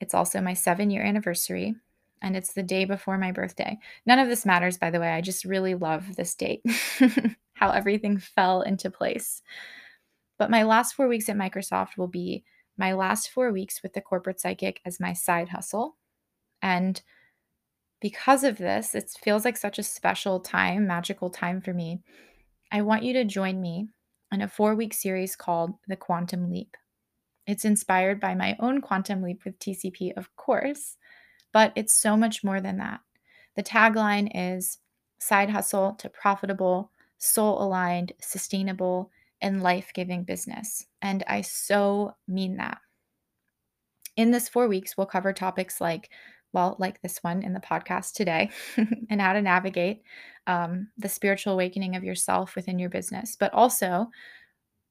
It's 0.01 0.15
also 0.15 0.41
my 0.41 0.55
seven 0.55 0.91
year 0.91 1.03
anniversary. 1.03 1.77
and 2.21 2.37
it's 2.37 2.53
the 2.53 2.63
day 2.63 2.85
before 2.85 3.19
my 3.19 3.33
birthday. 3.33 3.79
None 4.07 4.19
of 4.21 4.29
this 4.29 4.47
matters, 4.47 4.79
by 4.79 4.91
the 4.91 5.01
way. 5.01 5.11
I 5.11 5.21
just 5.21 5.45
really 5.45 5.75
love 5.75 6.15
this 6.15 6.35
date, 6.35 6.63
how 7.55 7.71
everything 7.71 8.19
fell 8.19 8.63
into 8.63 8.91
place. 8.91 9.43
But 10.39 10.51
my 10.51 10.63
last 10.63 10.95
four 10.95 11.09
weeks 11.09 11.29
at 11.29 11.37
Microsoft 11.37 11.97
will 11.97 12.09
be 12.09 12.45
my 12.77 12.93
last 12.93 13.31
four 13.31 13.53
weeks 13.53 13.83
with 13.83 13.93
the 13.93 14.01
corporate 14.01 14.41
psychic 14.41 14.81
as 14.85 15.01
my 15.01 15.13
side 15.13 15.49
hustle. 15.49 15.97
And 16.61 17.03
because 18.03 18.43
of 18.43 18.59
this, 18.59 18.97
it 18.97 19.17
feels 19.23 19.45
like 19.45 19.57
such 19.57 19.79
a 19.79 19.83
special 19.85 20.41
time, 20.41 20.87
magical 20.89 21.31
time 21.31 21.61
for 21.61 21.73
me. 21.73 22.03
I 22.73 22.83
want 22.83 23.05
you 23.05 23.13
to 23.15 23.25
join 23.25 23.61
me 23.61 23.89
in 24.33 24.43
a 24.43 24.49
four 24.49 24.75
week 24.75 24.93
series 24.93 25.37
called 25.37 25.75
The 25.87 25.97
Quantum 25.97 26.51
Leap. 26.51 26.77
It's 27.47 27.65
inspired 27.65 28.21
by 28.21 28.35
my 28.35 28.57
own 28.59 28.81
quantum 28.81 29.23
leap 29.23 29.45
with 29.45 29.59
TCP, 29.59 30.17
of 30.17 30.35
course, 30.37 30.97
but 31.53 31.73
it's 31.77 31.95
so 31.95 32.17
much 32.17 32.43
more 32.43 32.61
than 32.61 32.79
that. 32.79 33.01
The 33.57 33.63
tagline 33.63 34.31
is 34.35 34.79
side 35.21 35.51
hustle 35.51 35.95
to 36.01 36.09
profitable, 36.09 36.91
soul 37.19 37.63
aligned, 37.63 38.13
sustainable, 38.21 39.11
and 39.41 39.63
life 39.63 39.93
giving 39.95 40.25
business. 40.25 40.87
And 41.03 41.23
I 41.29 41.43
so 41.43 42.17
mean 42.27 42.57
that. 42.57 42.79
In 44.17 44.33
this 44.33 44.49
four 44.49 44.67
weeks, 44.67 44.97
we'll 44.97 45.07
cover 45.07 45.33
topics 45.33 45.81
like, 45.81 46.11
well, 46.53 46.77
like 46.79 47.01
this 47.01 47.19
one 47.23 47.43
in 47.43 47.53
the 47.53 47.61
podcast 47.61 48.13
today, 48.15 48.51
and 49.11 49.21
how 49.21 49.33
to 49.33 49.43
navigate 49.43 50.03
um, 50.47 50.89
the 50.99 51.09
spiritual 51.09 51.55
awakening 51.55 51.97
of 51.97 52.05
yourself 52.05 52.57
within 52.57 52.79
your 52.79 52.91
business, 52.91 53.37
but 53.39 53.53
also 53.55 54.09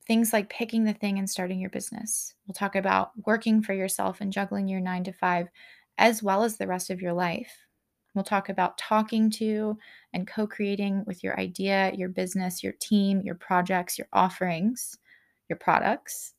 things 0.07 0.33
like 0.33 0.49
picking 0.49 0.83
the 0.83 0.93
thing 0.93 1.19
and 1.19 1.29
starting 1.29 1.59
your 1.59 1.69
business. 1.69 2.33
We'll 2.47 2.53
talk 2.53 2.75
about 2.75 3.11
working 3.25 3.61
for 3.61 3.73
yourself 3.73 4.21
and 4.21 4.33
juggling 4.33 4.67
your 4.67 4.79
nine 4.79 5.03
to 5.05 5.13
five, 5.13 5.47
as 5.97 6.23
well 6.23 6.43
as 6.43 6.57
the 6.57 6.67
rest 6.67 6.89
of 6.89 7.01
your 7.01 7.13
life. 7.13 7.51
We'll 8.13 8.23
talk 8.23 8.49
about 8.49 8.77
talking 8.77 9.29
to 9.31 9.77
and 10.13 10.27
co 10.27 10.45
creating 10.45 11.03
with 11.07 11.23
your 11.23 11.39
idea, 11.39 11.93
your 11.95 12.09
business, 12.09 12.61
your 12.61 12.73
team, 12.81 13.21
your 13.21 13.35
projects, 13.35 13.97
your 13.97 14.07
offerings, 14.11 14.97
your 15.49 15.57
products. 15.57 16.33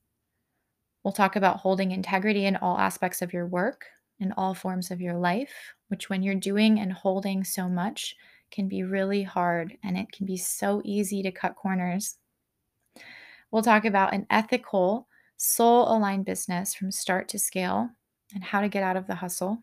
We'll 1.02 1.12
talk 1.12 1.36
about 1.36 1.58
holding 1.58 1.92
integrity 1.92 2.44
in 2.44 2.56
all 2.56 2.78
aspects 2.78 3.22
of 3.22 3.32
your 3.32 3.46
work, 3.46 3.86
in 4.22 4.32
all 4.32 4.54
forms 4.54 4.90
of 4.90 5.00
your 5.00 5.16
life, 5.16 5.74
which, 5.88 6.08
when 6.08 6.22
you're 6.22 6.34
doing 6.34 6.80
and 6.80 6.92
holding 6.92 7.44
so 7.44 7.68
much, 7.68 8.16
can 8.50 8.68
be 8.68 8.82
really 8.82 9.22
hard 9.22 9.76
and 9.82 9.98
it 9.98 10.12
can 10.12 10.26
be 10.26 10.36
so 10.36 10.80
easy 10.84 11.22
to 11.22 11.32
cut 11.32 11.56
corners. 11.56 12.18
We'll 13.50 13.62
talk 13.62 13.84
about 13.84 14.14
an 14.14 14.26
ethical, 14.30 15.08
soul 15.36 15.94
aligned 15.94 16.24
business 16.24 16.74
from 16.74 16.90
start 16.90 17.28
to 17.28 17.38
scale 17.38 17.90
and 18.34 18.44
how 18.44 18.60
to 18.60 18.68
get 18.68 18.82
out 18.82 18.96
of 18.96 19.06
the 19.06 19.16
hustle. 19.16 19.62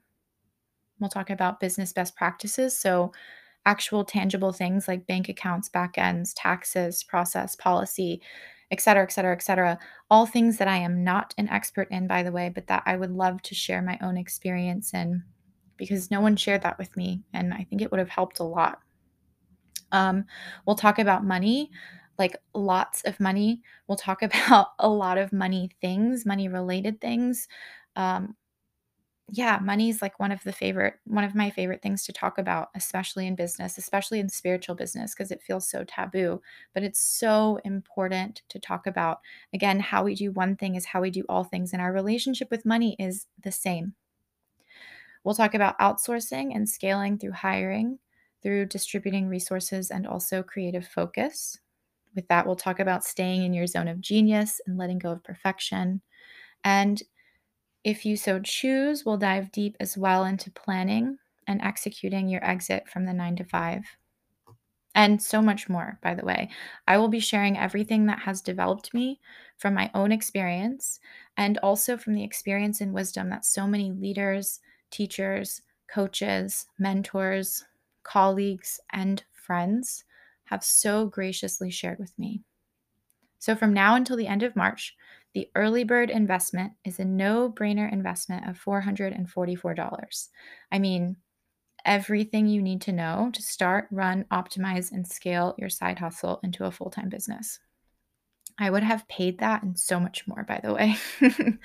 We'll 1.00 1.10
talk 1.10 1.30
about 1.30 1.60
business 1.60 1.94
best 1.94 2.16
practices. 2.16 2.78
So, 2.78 3.13
actual 3.66 4.04
tangible 4.04 4.51
things 4.51 4.88
like 4.88 5.08
bank 5.08 5.30
accounts, 5.30 5.70
back 5.70 5.98
ends, 5.98 6.34
taxes, 6.34 7.04
process, 7.04 7.56
policy, 7.56 8.22
et 8.71 8.81
cetera, 8.81 9.03
et 9.03 9.11
cetera, 9.11 9.33
et 9.33 9.41
cetera. 9.41 9.79
All 10.09 10.25
things 10.25 10.57
that 10.57 10.67
I 10.67 10.77
am 10.77 11.03
not 11.03 11.33
an 11.38 11.49
expert 11.49 11.88
in, 11.91 12.07
by 12.07 12.23
the 12.23 12.31
way, 12.31 12.49
but 12.53 12.67
that 12.67 12.83
I 12.85 12.97
would 12.97 13.11
love 13.11 13.41
to 13.43 13.55
share 13.55 13.81
my 13.81 13.97
own 14.01 14.17
experience 14.17 14.93
in 14.93 15.23
because 15.77 16.11
no 16.11 16.21
one 16.21 16.35
shared 16.35 16.61
that 16.63 16.77
with 16.77 16.95
me. 16.95 17.23
And 17.33 17.53
I 17.53 17.65
think 17.69 17.81
it 17.81 17.91
would 17.91 17.99
have 17.99 18.09
helped 18.09 18.39
a 18.39 18.43
lot. 18.43 18.79
Um, 19.91 20.25
we'll 20.65 20.75
talk 20.75 20.99
about 20.99 21.25
money, 21.25 21.71
like 22.17 22.35
lots 22.53 23.01
of 23.03 23.19
money. 23.19 23.61
We'll 23.88 23.97
talk 23.97 24.21
about 24.23 24.67
a 24.77 24.89
lot 24.89 25.17
of 25.17 25.33
money 25.33 25.71
things, 25.81 26.25
money 26.25 26.47
related 26.47 27.01
things. 27.01 27.47
Um, 27.95 28.35
yeah, 29.31 29.59
money's 29.62 30.01
like 30.01 30.19
one 30.19 30.31
of 30.31 30.43
the 30.43 30.51
favorite, 30.51 30.95
one 31.05 31.24
of 31.24 31.36
my 31.36 31.50
favorite 31.50 31.81
things 31.81 32.05
to 32.05 32.13
talk 32.13 32.38
about, 32.38 32.69
especially 32.75 33.27
in 33.27 33.36
business, 33.36 33.77
especially 33.77 34.19
in 34.19 34.29
spiritual 34.29 34.75
business, 34.75 35.13
because 35.13 35.32
it 35.32 35.41
feels 35.41 35.69
so 35.69 35.84
taboo. 35.84 36.41
But 36.73 36.84
it's 36.84 36.99
so 36.99 37.60
important 37.65 38.41
to 38.49 38.60
talk 38.60 38.88
about. 38.88 39.19
Again, 39.54 39.80
how 39.80 40.04
we 40.04 40.15
do 40.15 40.32
one 40.32 40.56
thing 40.56 40.75
is 40.75 40.86
how 40.86 41.01
we 41.01 41.10
do 41.12 41.23
all 41.30 41.43
things, 41.43 41.73
and 41.73 41.82
our 41.82 41.93
relationship 41.93 42.51
with 42.51 42.65
money 42.65 42.95
is 42.99 43.27
the 43.41 43.51
same. 43.51 43.93
We'll 45.23 45.36
talk 45.36 45.54
about 45.54 45.77
outsourcing 45.80 46.56
and 46.56 46.67
scaling 46.67 47.17
through 47.17 47.34
hiring, 47.34 47.99
through 48.41 48.67
distributing 48.67 49.27
resources, 49.27 49.91
and 49.91 50.08
also 50.08 50.43
creative 50.43 50.88
focus. 50.88 51.60
With 52.15 52.27
that, 52.30 52.45
we'll 52.45 52.56
talk 52.56 52.80
about 52.80 53.04
staying 53.04 53.43
in 53.43 53.54
your 53.54 53.67
zone 53.67 53.88
of 53.88 54.01
genius 54.01 54.62
and 54.65 54.77
letting 54.77 54.99
go 54.99 55.12
of 55.12 55.23
perfection. 55.23 56.01
And 56.63 57.01
if 57.84 58.06
you 58.06 58.18
so 58.18 58.39
choose, 58.39 59.06
we'll 59.06 59.18
dive 59.18 59.52
deep 59.52 59.76
as 59.80 59.98
well 59.98 60.26
into 60.26 60.52
planning 60.52 61.18
and 61.48 61.62
executing 61.62 62.30
your 62.30 62.44
exit 62.46 62.88
from 62.88 63.06
the 63.06 63.13
nine 63.13 63.36
to 63.38 63.44
five. 63.44 63.84
And 64.96 65.22
so 65.22 65.42
much 65.42 65.70
more, 65.70 66.00
by 66.02 66.15
the 66.15 66.26
way. 66.26 66.50
I 66.88 66.98
will 66.98 67.08
be 67.08 67.20
sharing 67.20 67.58
everything 67.58 68.08
that 68.08 68.20
has 68.20 68.42
developed 68.42 68.94
me 68.94 69.20
from 69.58 69.74
my 69.74 69.92
own 69.94 70.12
experience 70.12 71.00
and 71.38 71.58
also 71.60 71.96
from 71.96 72.15
the 72.15 72.24
experience 72.24 72.82
and 72.82 72.94
wisdom 72.94 73.30
that 73.30 73.46
so 73.46 73.68
many 73.68 73.92
leaders, 73.92 74.60
teachers, 74.89 75.62
coaches, 75.88 76.65
mentors, 76.78 77.63
colleagues, 78.04 78.80
and 78.92 79.24
friends 79.32 80.04
have 80.46 80.63
so 80.63 81.06
graciously 81.06 81.70
shared 81.70 82.00
with 82.00 82.18
me. 82.18 82.42
So, 83.38 83.56
from 83.56 83.74
now 83.74 83.96
until 83.96 84.18
the 84.18 84.28
end 84.28 84.44
of 84.44 84.56
March, 84.56 84.96
the 85.34 85.50
early 85.56 85.84
bird 85.84 86.10
investment 86.10 86.74
is 86.84 87.00
a 87.00 87.06
no 87.06 87.52
brainer 87.52 87.92
investment 87.92 88.48
of 88.48 88.60
$444. 88.60 90.28
I 90.72 90.80
mean, 90.80 91.18
everything 91.86 92.48
you 92.48 92.62
need 92.62 92.82
to 92.82 92.92
know 92.92 93.30
to 93.34 93.42
start, 93.42 93.88
run, 93.92 94.26
optimize, 94.32 94.92
and 94.92 95.08
scale 95.08 95.56
your 95.58 95.70
side 95.70 96.00
hustle 96.00 96.39
into 96.44 96.65
a 96.65 96.72
full 96.72 96.89
time 96.89 97.10
business. 97.10 97.60
I 98.62 98.70
would 98.70 98.84
have 98.84 99.08
paid 99.08 99.39
that 99.39 99.63
and 99.63 99.80
so 99.80 100.00
much 100.00 100.28
more, 100.28 100.44
by 100.44 100.60
the 100.62 100.74
way. 100.74 100.98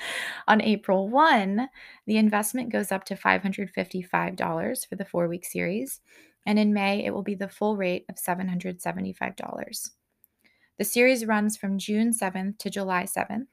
On 0.49 0.61
April 0.61 1.09
1, 1.09 1.69
the 2.07 2.17
investment 2.19 2.71
goes 2.71 2.93
up 2.93 3.05
to 3.07 3.17
$555 3.17 4.89
for 4.89 4.95
the 4.95 5.05
four 5.05 5.27
week 5.27 5.45
series. 5.45 6.01
And 6.47 6.59
in 6.59 6.73
May, 6.73 7.05
it 7.05 7.13
will 7.13 7.23
be 7.23 7.35
the 7.35 7.49
full 7.49 7.77
rate 7.77 8.05
of 8.09 8.17
$775. 8.17 9.91
The 10.77 10.85
series 10.85 11.25
runs 11.25 11.57
from 11.57 11.79
June 11.79 12.11
7th 12.11 12.59
to 12.59 12.69
July 12.69 13.05
7th. 13.05 13.47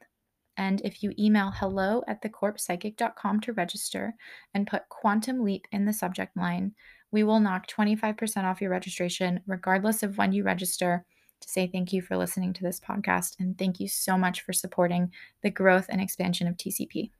And 0.56 0.80
if 0.80 1.04
you 1.04 1.12
email 1.16 1.52
hello 1.54 2.02
at 2.08 2.20
thecorpspsychic.com 2.20 3.40
to 3.42 3.52
register 3.52 4.14
and 4.52 4.66
put 4.66 4.88
Quantum 4.88 5.44
Leap 5.44 5.68
in 5.70 5.84
the 5.84 5.92
subject 5.92 6.36
line, 6.36 6.72
we 7.12 7.22
will 7.22 7.38
knock 7.38 7.68
25% 7.68 8.42
off 8.42 8.60
your 8.60 8.70
registration, 8.70 9.40
regardless 9.46 10.02
of 10.02 10.18
when 10.18 10.32
you 10.32 10.42
register, 10.42 11.04
to 11.40 11.48
say 11.48 11.68
thank 11.68 11.92
you 11.92 12.02
for 12.02 12.16
listening 12.16 12.52
to 12.54 12.62
this 12.64 12.80
podcast 12.80 13.36
and 13.38 13.56
thank 13.56 13.78
you 13.78 13.86
so 13.86 14.18
much 14.18 14.40
for 14.40 14.52
supporting 14.52 15.12
the 15.42 15.50
growth 15.50 15.86
and 15.88 16.00
expansion 16.00 16.48
of 16.48 16.56
TCP. 16.56 17.12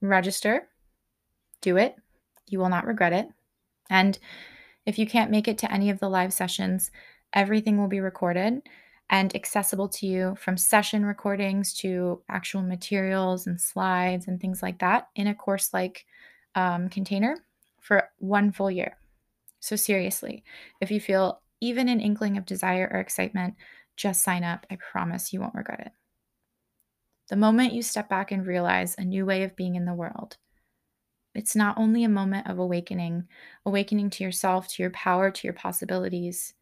Register, 0.00 0.68
do 1.60 1.76
it. 1.76 1.94
You 2.48 2.58
will 2.58 2.68
not 2.68 2.86
regret 2.86 3.12
it. 3.12 3.28
And 3.88 4.18
if 4.84 4.98
you 4.98 5.06
can't 5.06 5.30
make 5.30 5.46
it 5.46 5.58
to 5.58 5.72
any 5.72 5.90
of 5.90 6.00
the 6.00 6.10
live 6.10 6.32
sessions, 6.32 6.90
everything 7.32 7.78
will 7.78 7.88
be 7.88 8.00
recorded 8.00 8.62
and 9.08 9.34
accessible 9.36 9.88
to 9.88 10.06
you 10.06 10.36
from 10.38 10.56
session 10.56 11.04
recordings 11.04 11.72
to 11.74 12.22
actual 12.28 12.62
materials 12.62 13.46
and 13.46 13.60
slides 13.60 14.26
and 14.26 14.40
things 14.40 14.62
like 14.62 14.78
that 14.80 15.08
in 15.14 15.28
a 15.28 15.34
course 15.34 15.72
like 15.72 16.06
um, 16.54 16.88
container 16.88 17.36
for 17.80 18.08
one 18.18 18.50
full 18.50 18.70
year. 18.70 18.96
So, 19.60 19.76
seriously, 19.76 20.44
if 20.80 20.90
you 20.90 21.00
feel 21.00 21.40
even 21.60 21.88
an 21.88 22.00
inkling 22.00 22.36
of 22.36 22.46
desire 22.46 22.90
or 22.92 23.00
excitement, 23.00 23.54
just 23.96 24.22
sign 24.22 24.44
up. 24.44 24.66
I 24.70 24.76
promise 24.76 25.32
you 25.32 25.40
won't 25.40 25.54
regret 25.54 25.80
it. 25.80 25.92
The 27.28 27.36
moment 27.36 27.72
you 27.72 27.82
step 27.82 28.08
back 28.08 28.30
and 28.30 28.46
realize 28.46 28.94
a 28.96 29.04
new 29.04 29.24
way 29.24 29.42
of 29.42 29.56
being 29.56 29.74
in 29.74 29.84
the 29.84 29.94
world, 29.94 30.36
it's 31.34 31.56
not 31.56 31.78
only 31.78 32.04
a 32.04 32.08
moment 32.08 32.48
of 32.48 32.58
awakening, 32.58 33.28
awakening 33.64 34.10
to 34.10 34.24
yourself, 34.24 34.68
to 34.68 34.82
your 34.82 34.90
power, 34.90 35.30
to 35.30 35.46
your 35.46 35.54
possibilities 35.54 36.54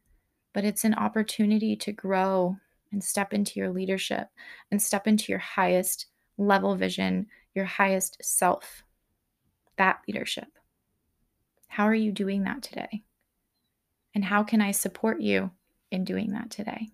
but 0.55 0.65
it's 0.65 0.85
an 0.85 0.95
opportunity 0.95 1.77
to 1.77 1.93
grow 1.93 2.57
and 2.93 3.05
step 3.05 3.35
into 3.35 3.61
your 3.61 3.71
leadership 3.71 4.29
and 4.71 4.81
step 4.81 5.07
into 5.07 5.31
your 5.31 5.41
highest 5.41 6.07
level 6.39 6.77
vision, 6.77 7.27
your 7.55 7.67
highest 7.67 8.17
self. 8.23 8.85
That 9.77 9.99
leadership. 10.07 10.47
How 11.67 11.85
are 11.85 11.95
you 11.95 12.13
doing 12.13 12.45
that 12.45 12.63
today? 12.63 13.03
And 14.15 14.25
how 14.25 14.45
can 14.45 14.61
I 14.61 14.71
support 14.71 15.21
you 15.21 15.51
in 15.91 16.05
doing 16.05 16.31
that 16.31 16.51
today? 16.51 16.89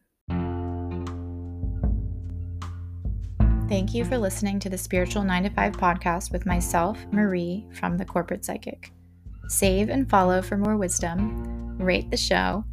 Thank 3.69 3.95
you 3.95 4.05
for 4.07 4.17
listening 4.17 4.59
to 4.61 4.71
the 4.71 4.79
Spiritual 4.79 5.23
9 5.23 5.45
to 5.45 5.51
5 5.51 5.73
podcast 5.75 6.33
with 6.33 6.47
myself, 6.47 6.99
Marie, 7.13 7.67
from 7.75 7.99
the 7.99 8.05
Corporate 8.07 8.45
Psychic. 8.45 8.91
Save 9.49 9.91
and 9.91 10.09
follow 10.09 10.41
for 10.41 10.57
more 10.57 10.77
wisdom, 10.77 11.77
rate 11.79 12.11
the 12.11 12.17
show, 12.17 12.65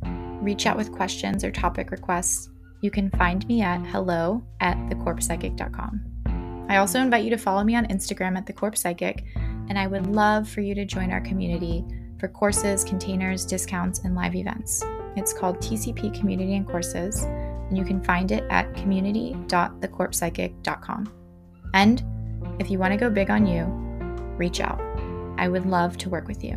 reach 0.48 0.66
out 0.66 0.78
with 0.78 0.94
questions 0.94 1.44
or 1.44 1.52
topic 1.52 1.92
requests, 1.92 2.50
you 2.80 2.90
can 2.90 3.12
find 3.12 3.46
me 3.50 3.62
at 3.62 3.86
hello 3.88 4.42
at 4.62 4.78
thecorpspsychic.com. 4.88 6.66
I 6.70 6.78
also 6.78 7.02
invite 7.02 7.26
you 7.26 7.30
to 7.32 7.38
follow 7.38 7.66
me 7.66 7.76
on 7.76 7.86
Instagram 7.88 8.38
at 8.38 8.46
thecorpspsychic 8.46 9.26
and 9.70 9.78
I 9.78 9.88
would 9.88 10.08
love 10.08 10.48
for 10.48 10.62
you 10.62 10.74
to 10.76 10.86
join 10.86 11.12
our 11.12 11.20
community 11.20 11.84
for 12.18 12.30
courses, 12.30 12.86
containers, 12.86 13.46
discounts, 13.46 14.00
and 14.06 14.16
live 14.16 14.36
events. 14.36 14.86
It's 15.18 15.34
called 15.34 15.58
TCP 15.58 16.18
Community 16.18 16.56
and 16.56 16.66
Courses, 16.66 17.24
and 17.24 17.78
you 17.78 17.84
can 17.84 18.02
find 18.02 18.32
it 18.32 18.46
at 18.50 18.74
community.thecorpsepsychic.com. 18.74 21.14
And 21.74 22.04
if 22.60 22.72
you 22.72 22.80
want 22.80 22.94
to 22.94 22.98
go 22.98 23.10
big 23.10 23.30
on 23.30 23.46
you, 23.46 23.66
reach 24.38 24.62
out. 24.62 24.80
I 25.38 25.50
would 25.50 25.66
love 25.66 25.98
to 25.98 26.10
work 26.10 26.30
with 26.30 26.42
you. 26.42 26.54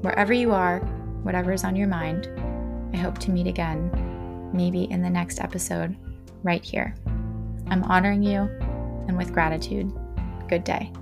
Wherever 0.00 0.32
you 0.32 0.50
are, 0.50 0.80
whatever 1.22 1.52
is 1.52 1.62
on 1.62 1.76
your 1.76 1.86
mind, 1.86 2.26
I 2.92 2.96
hope 2.96 3.18
to 3.18 3.30
meet 3.30 3.46
again, 3.46 3.90
maybe 4.52 4.84
in 4.84 5.02
the 5.02 5.10
next 5.10 5.40
episode, 5.40 5.96
right 6.42 6.64
here. 6.64 6.94
I'm 7.68 7.82
honoring 7.84 8.22
you, 8.22 8.40
and 9.08 9.16
with 9.16 9.32
gratitude, 9.32 9.92
good 10.48 10.64
day. 10.64 10.92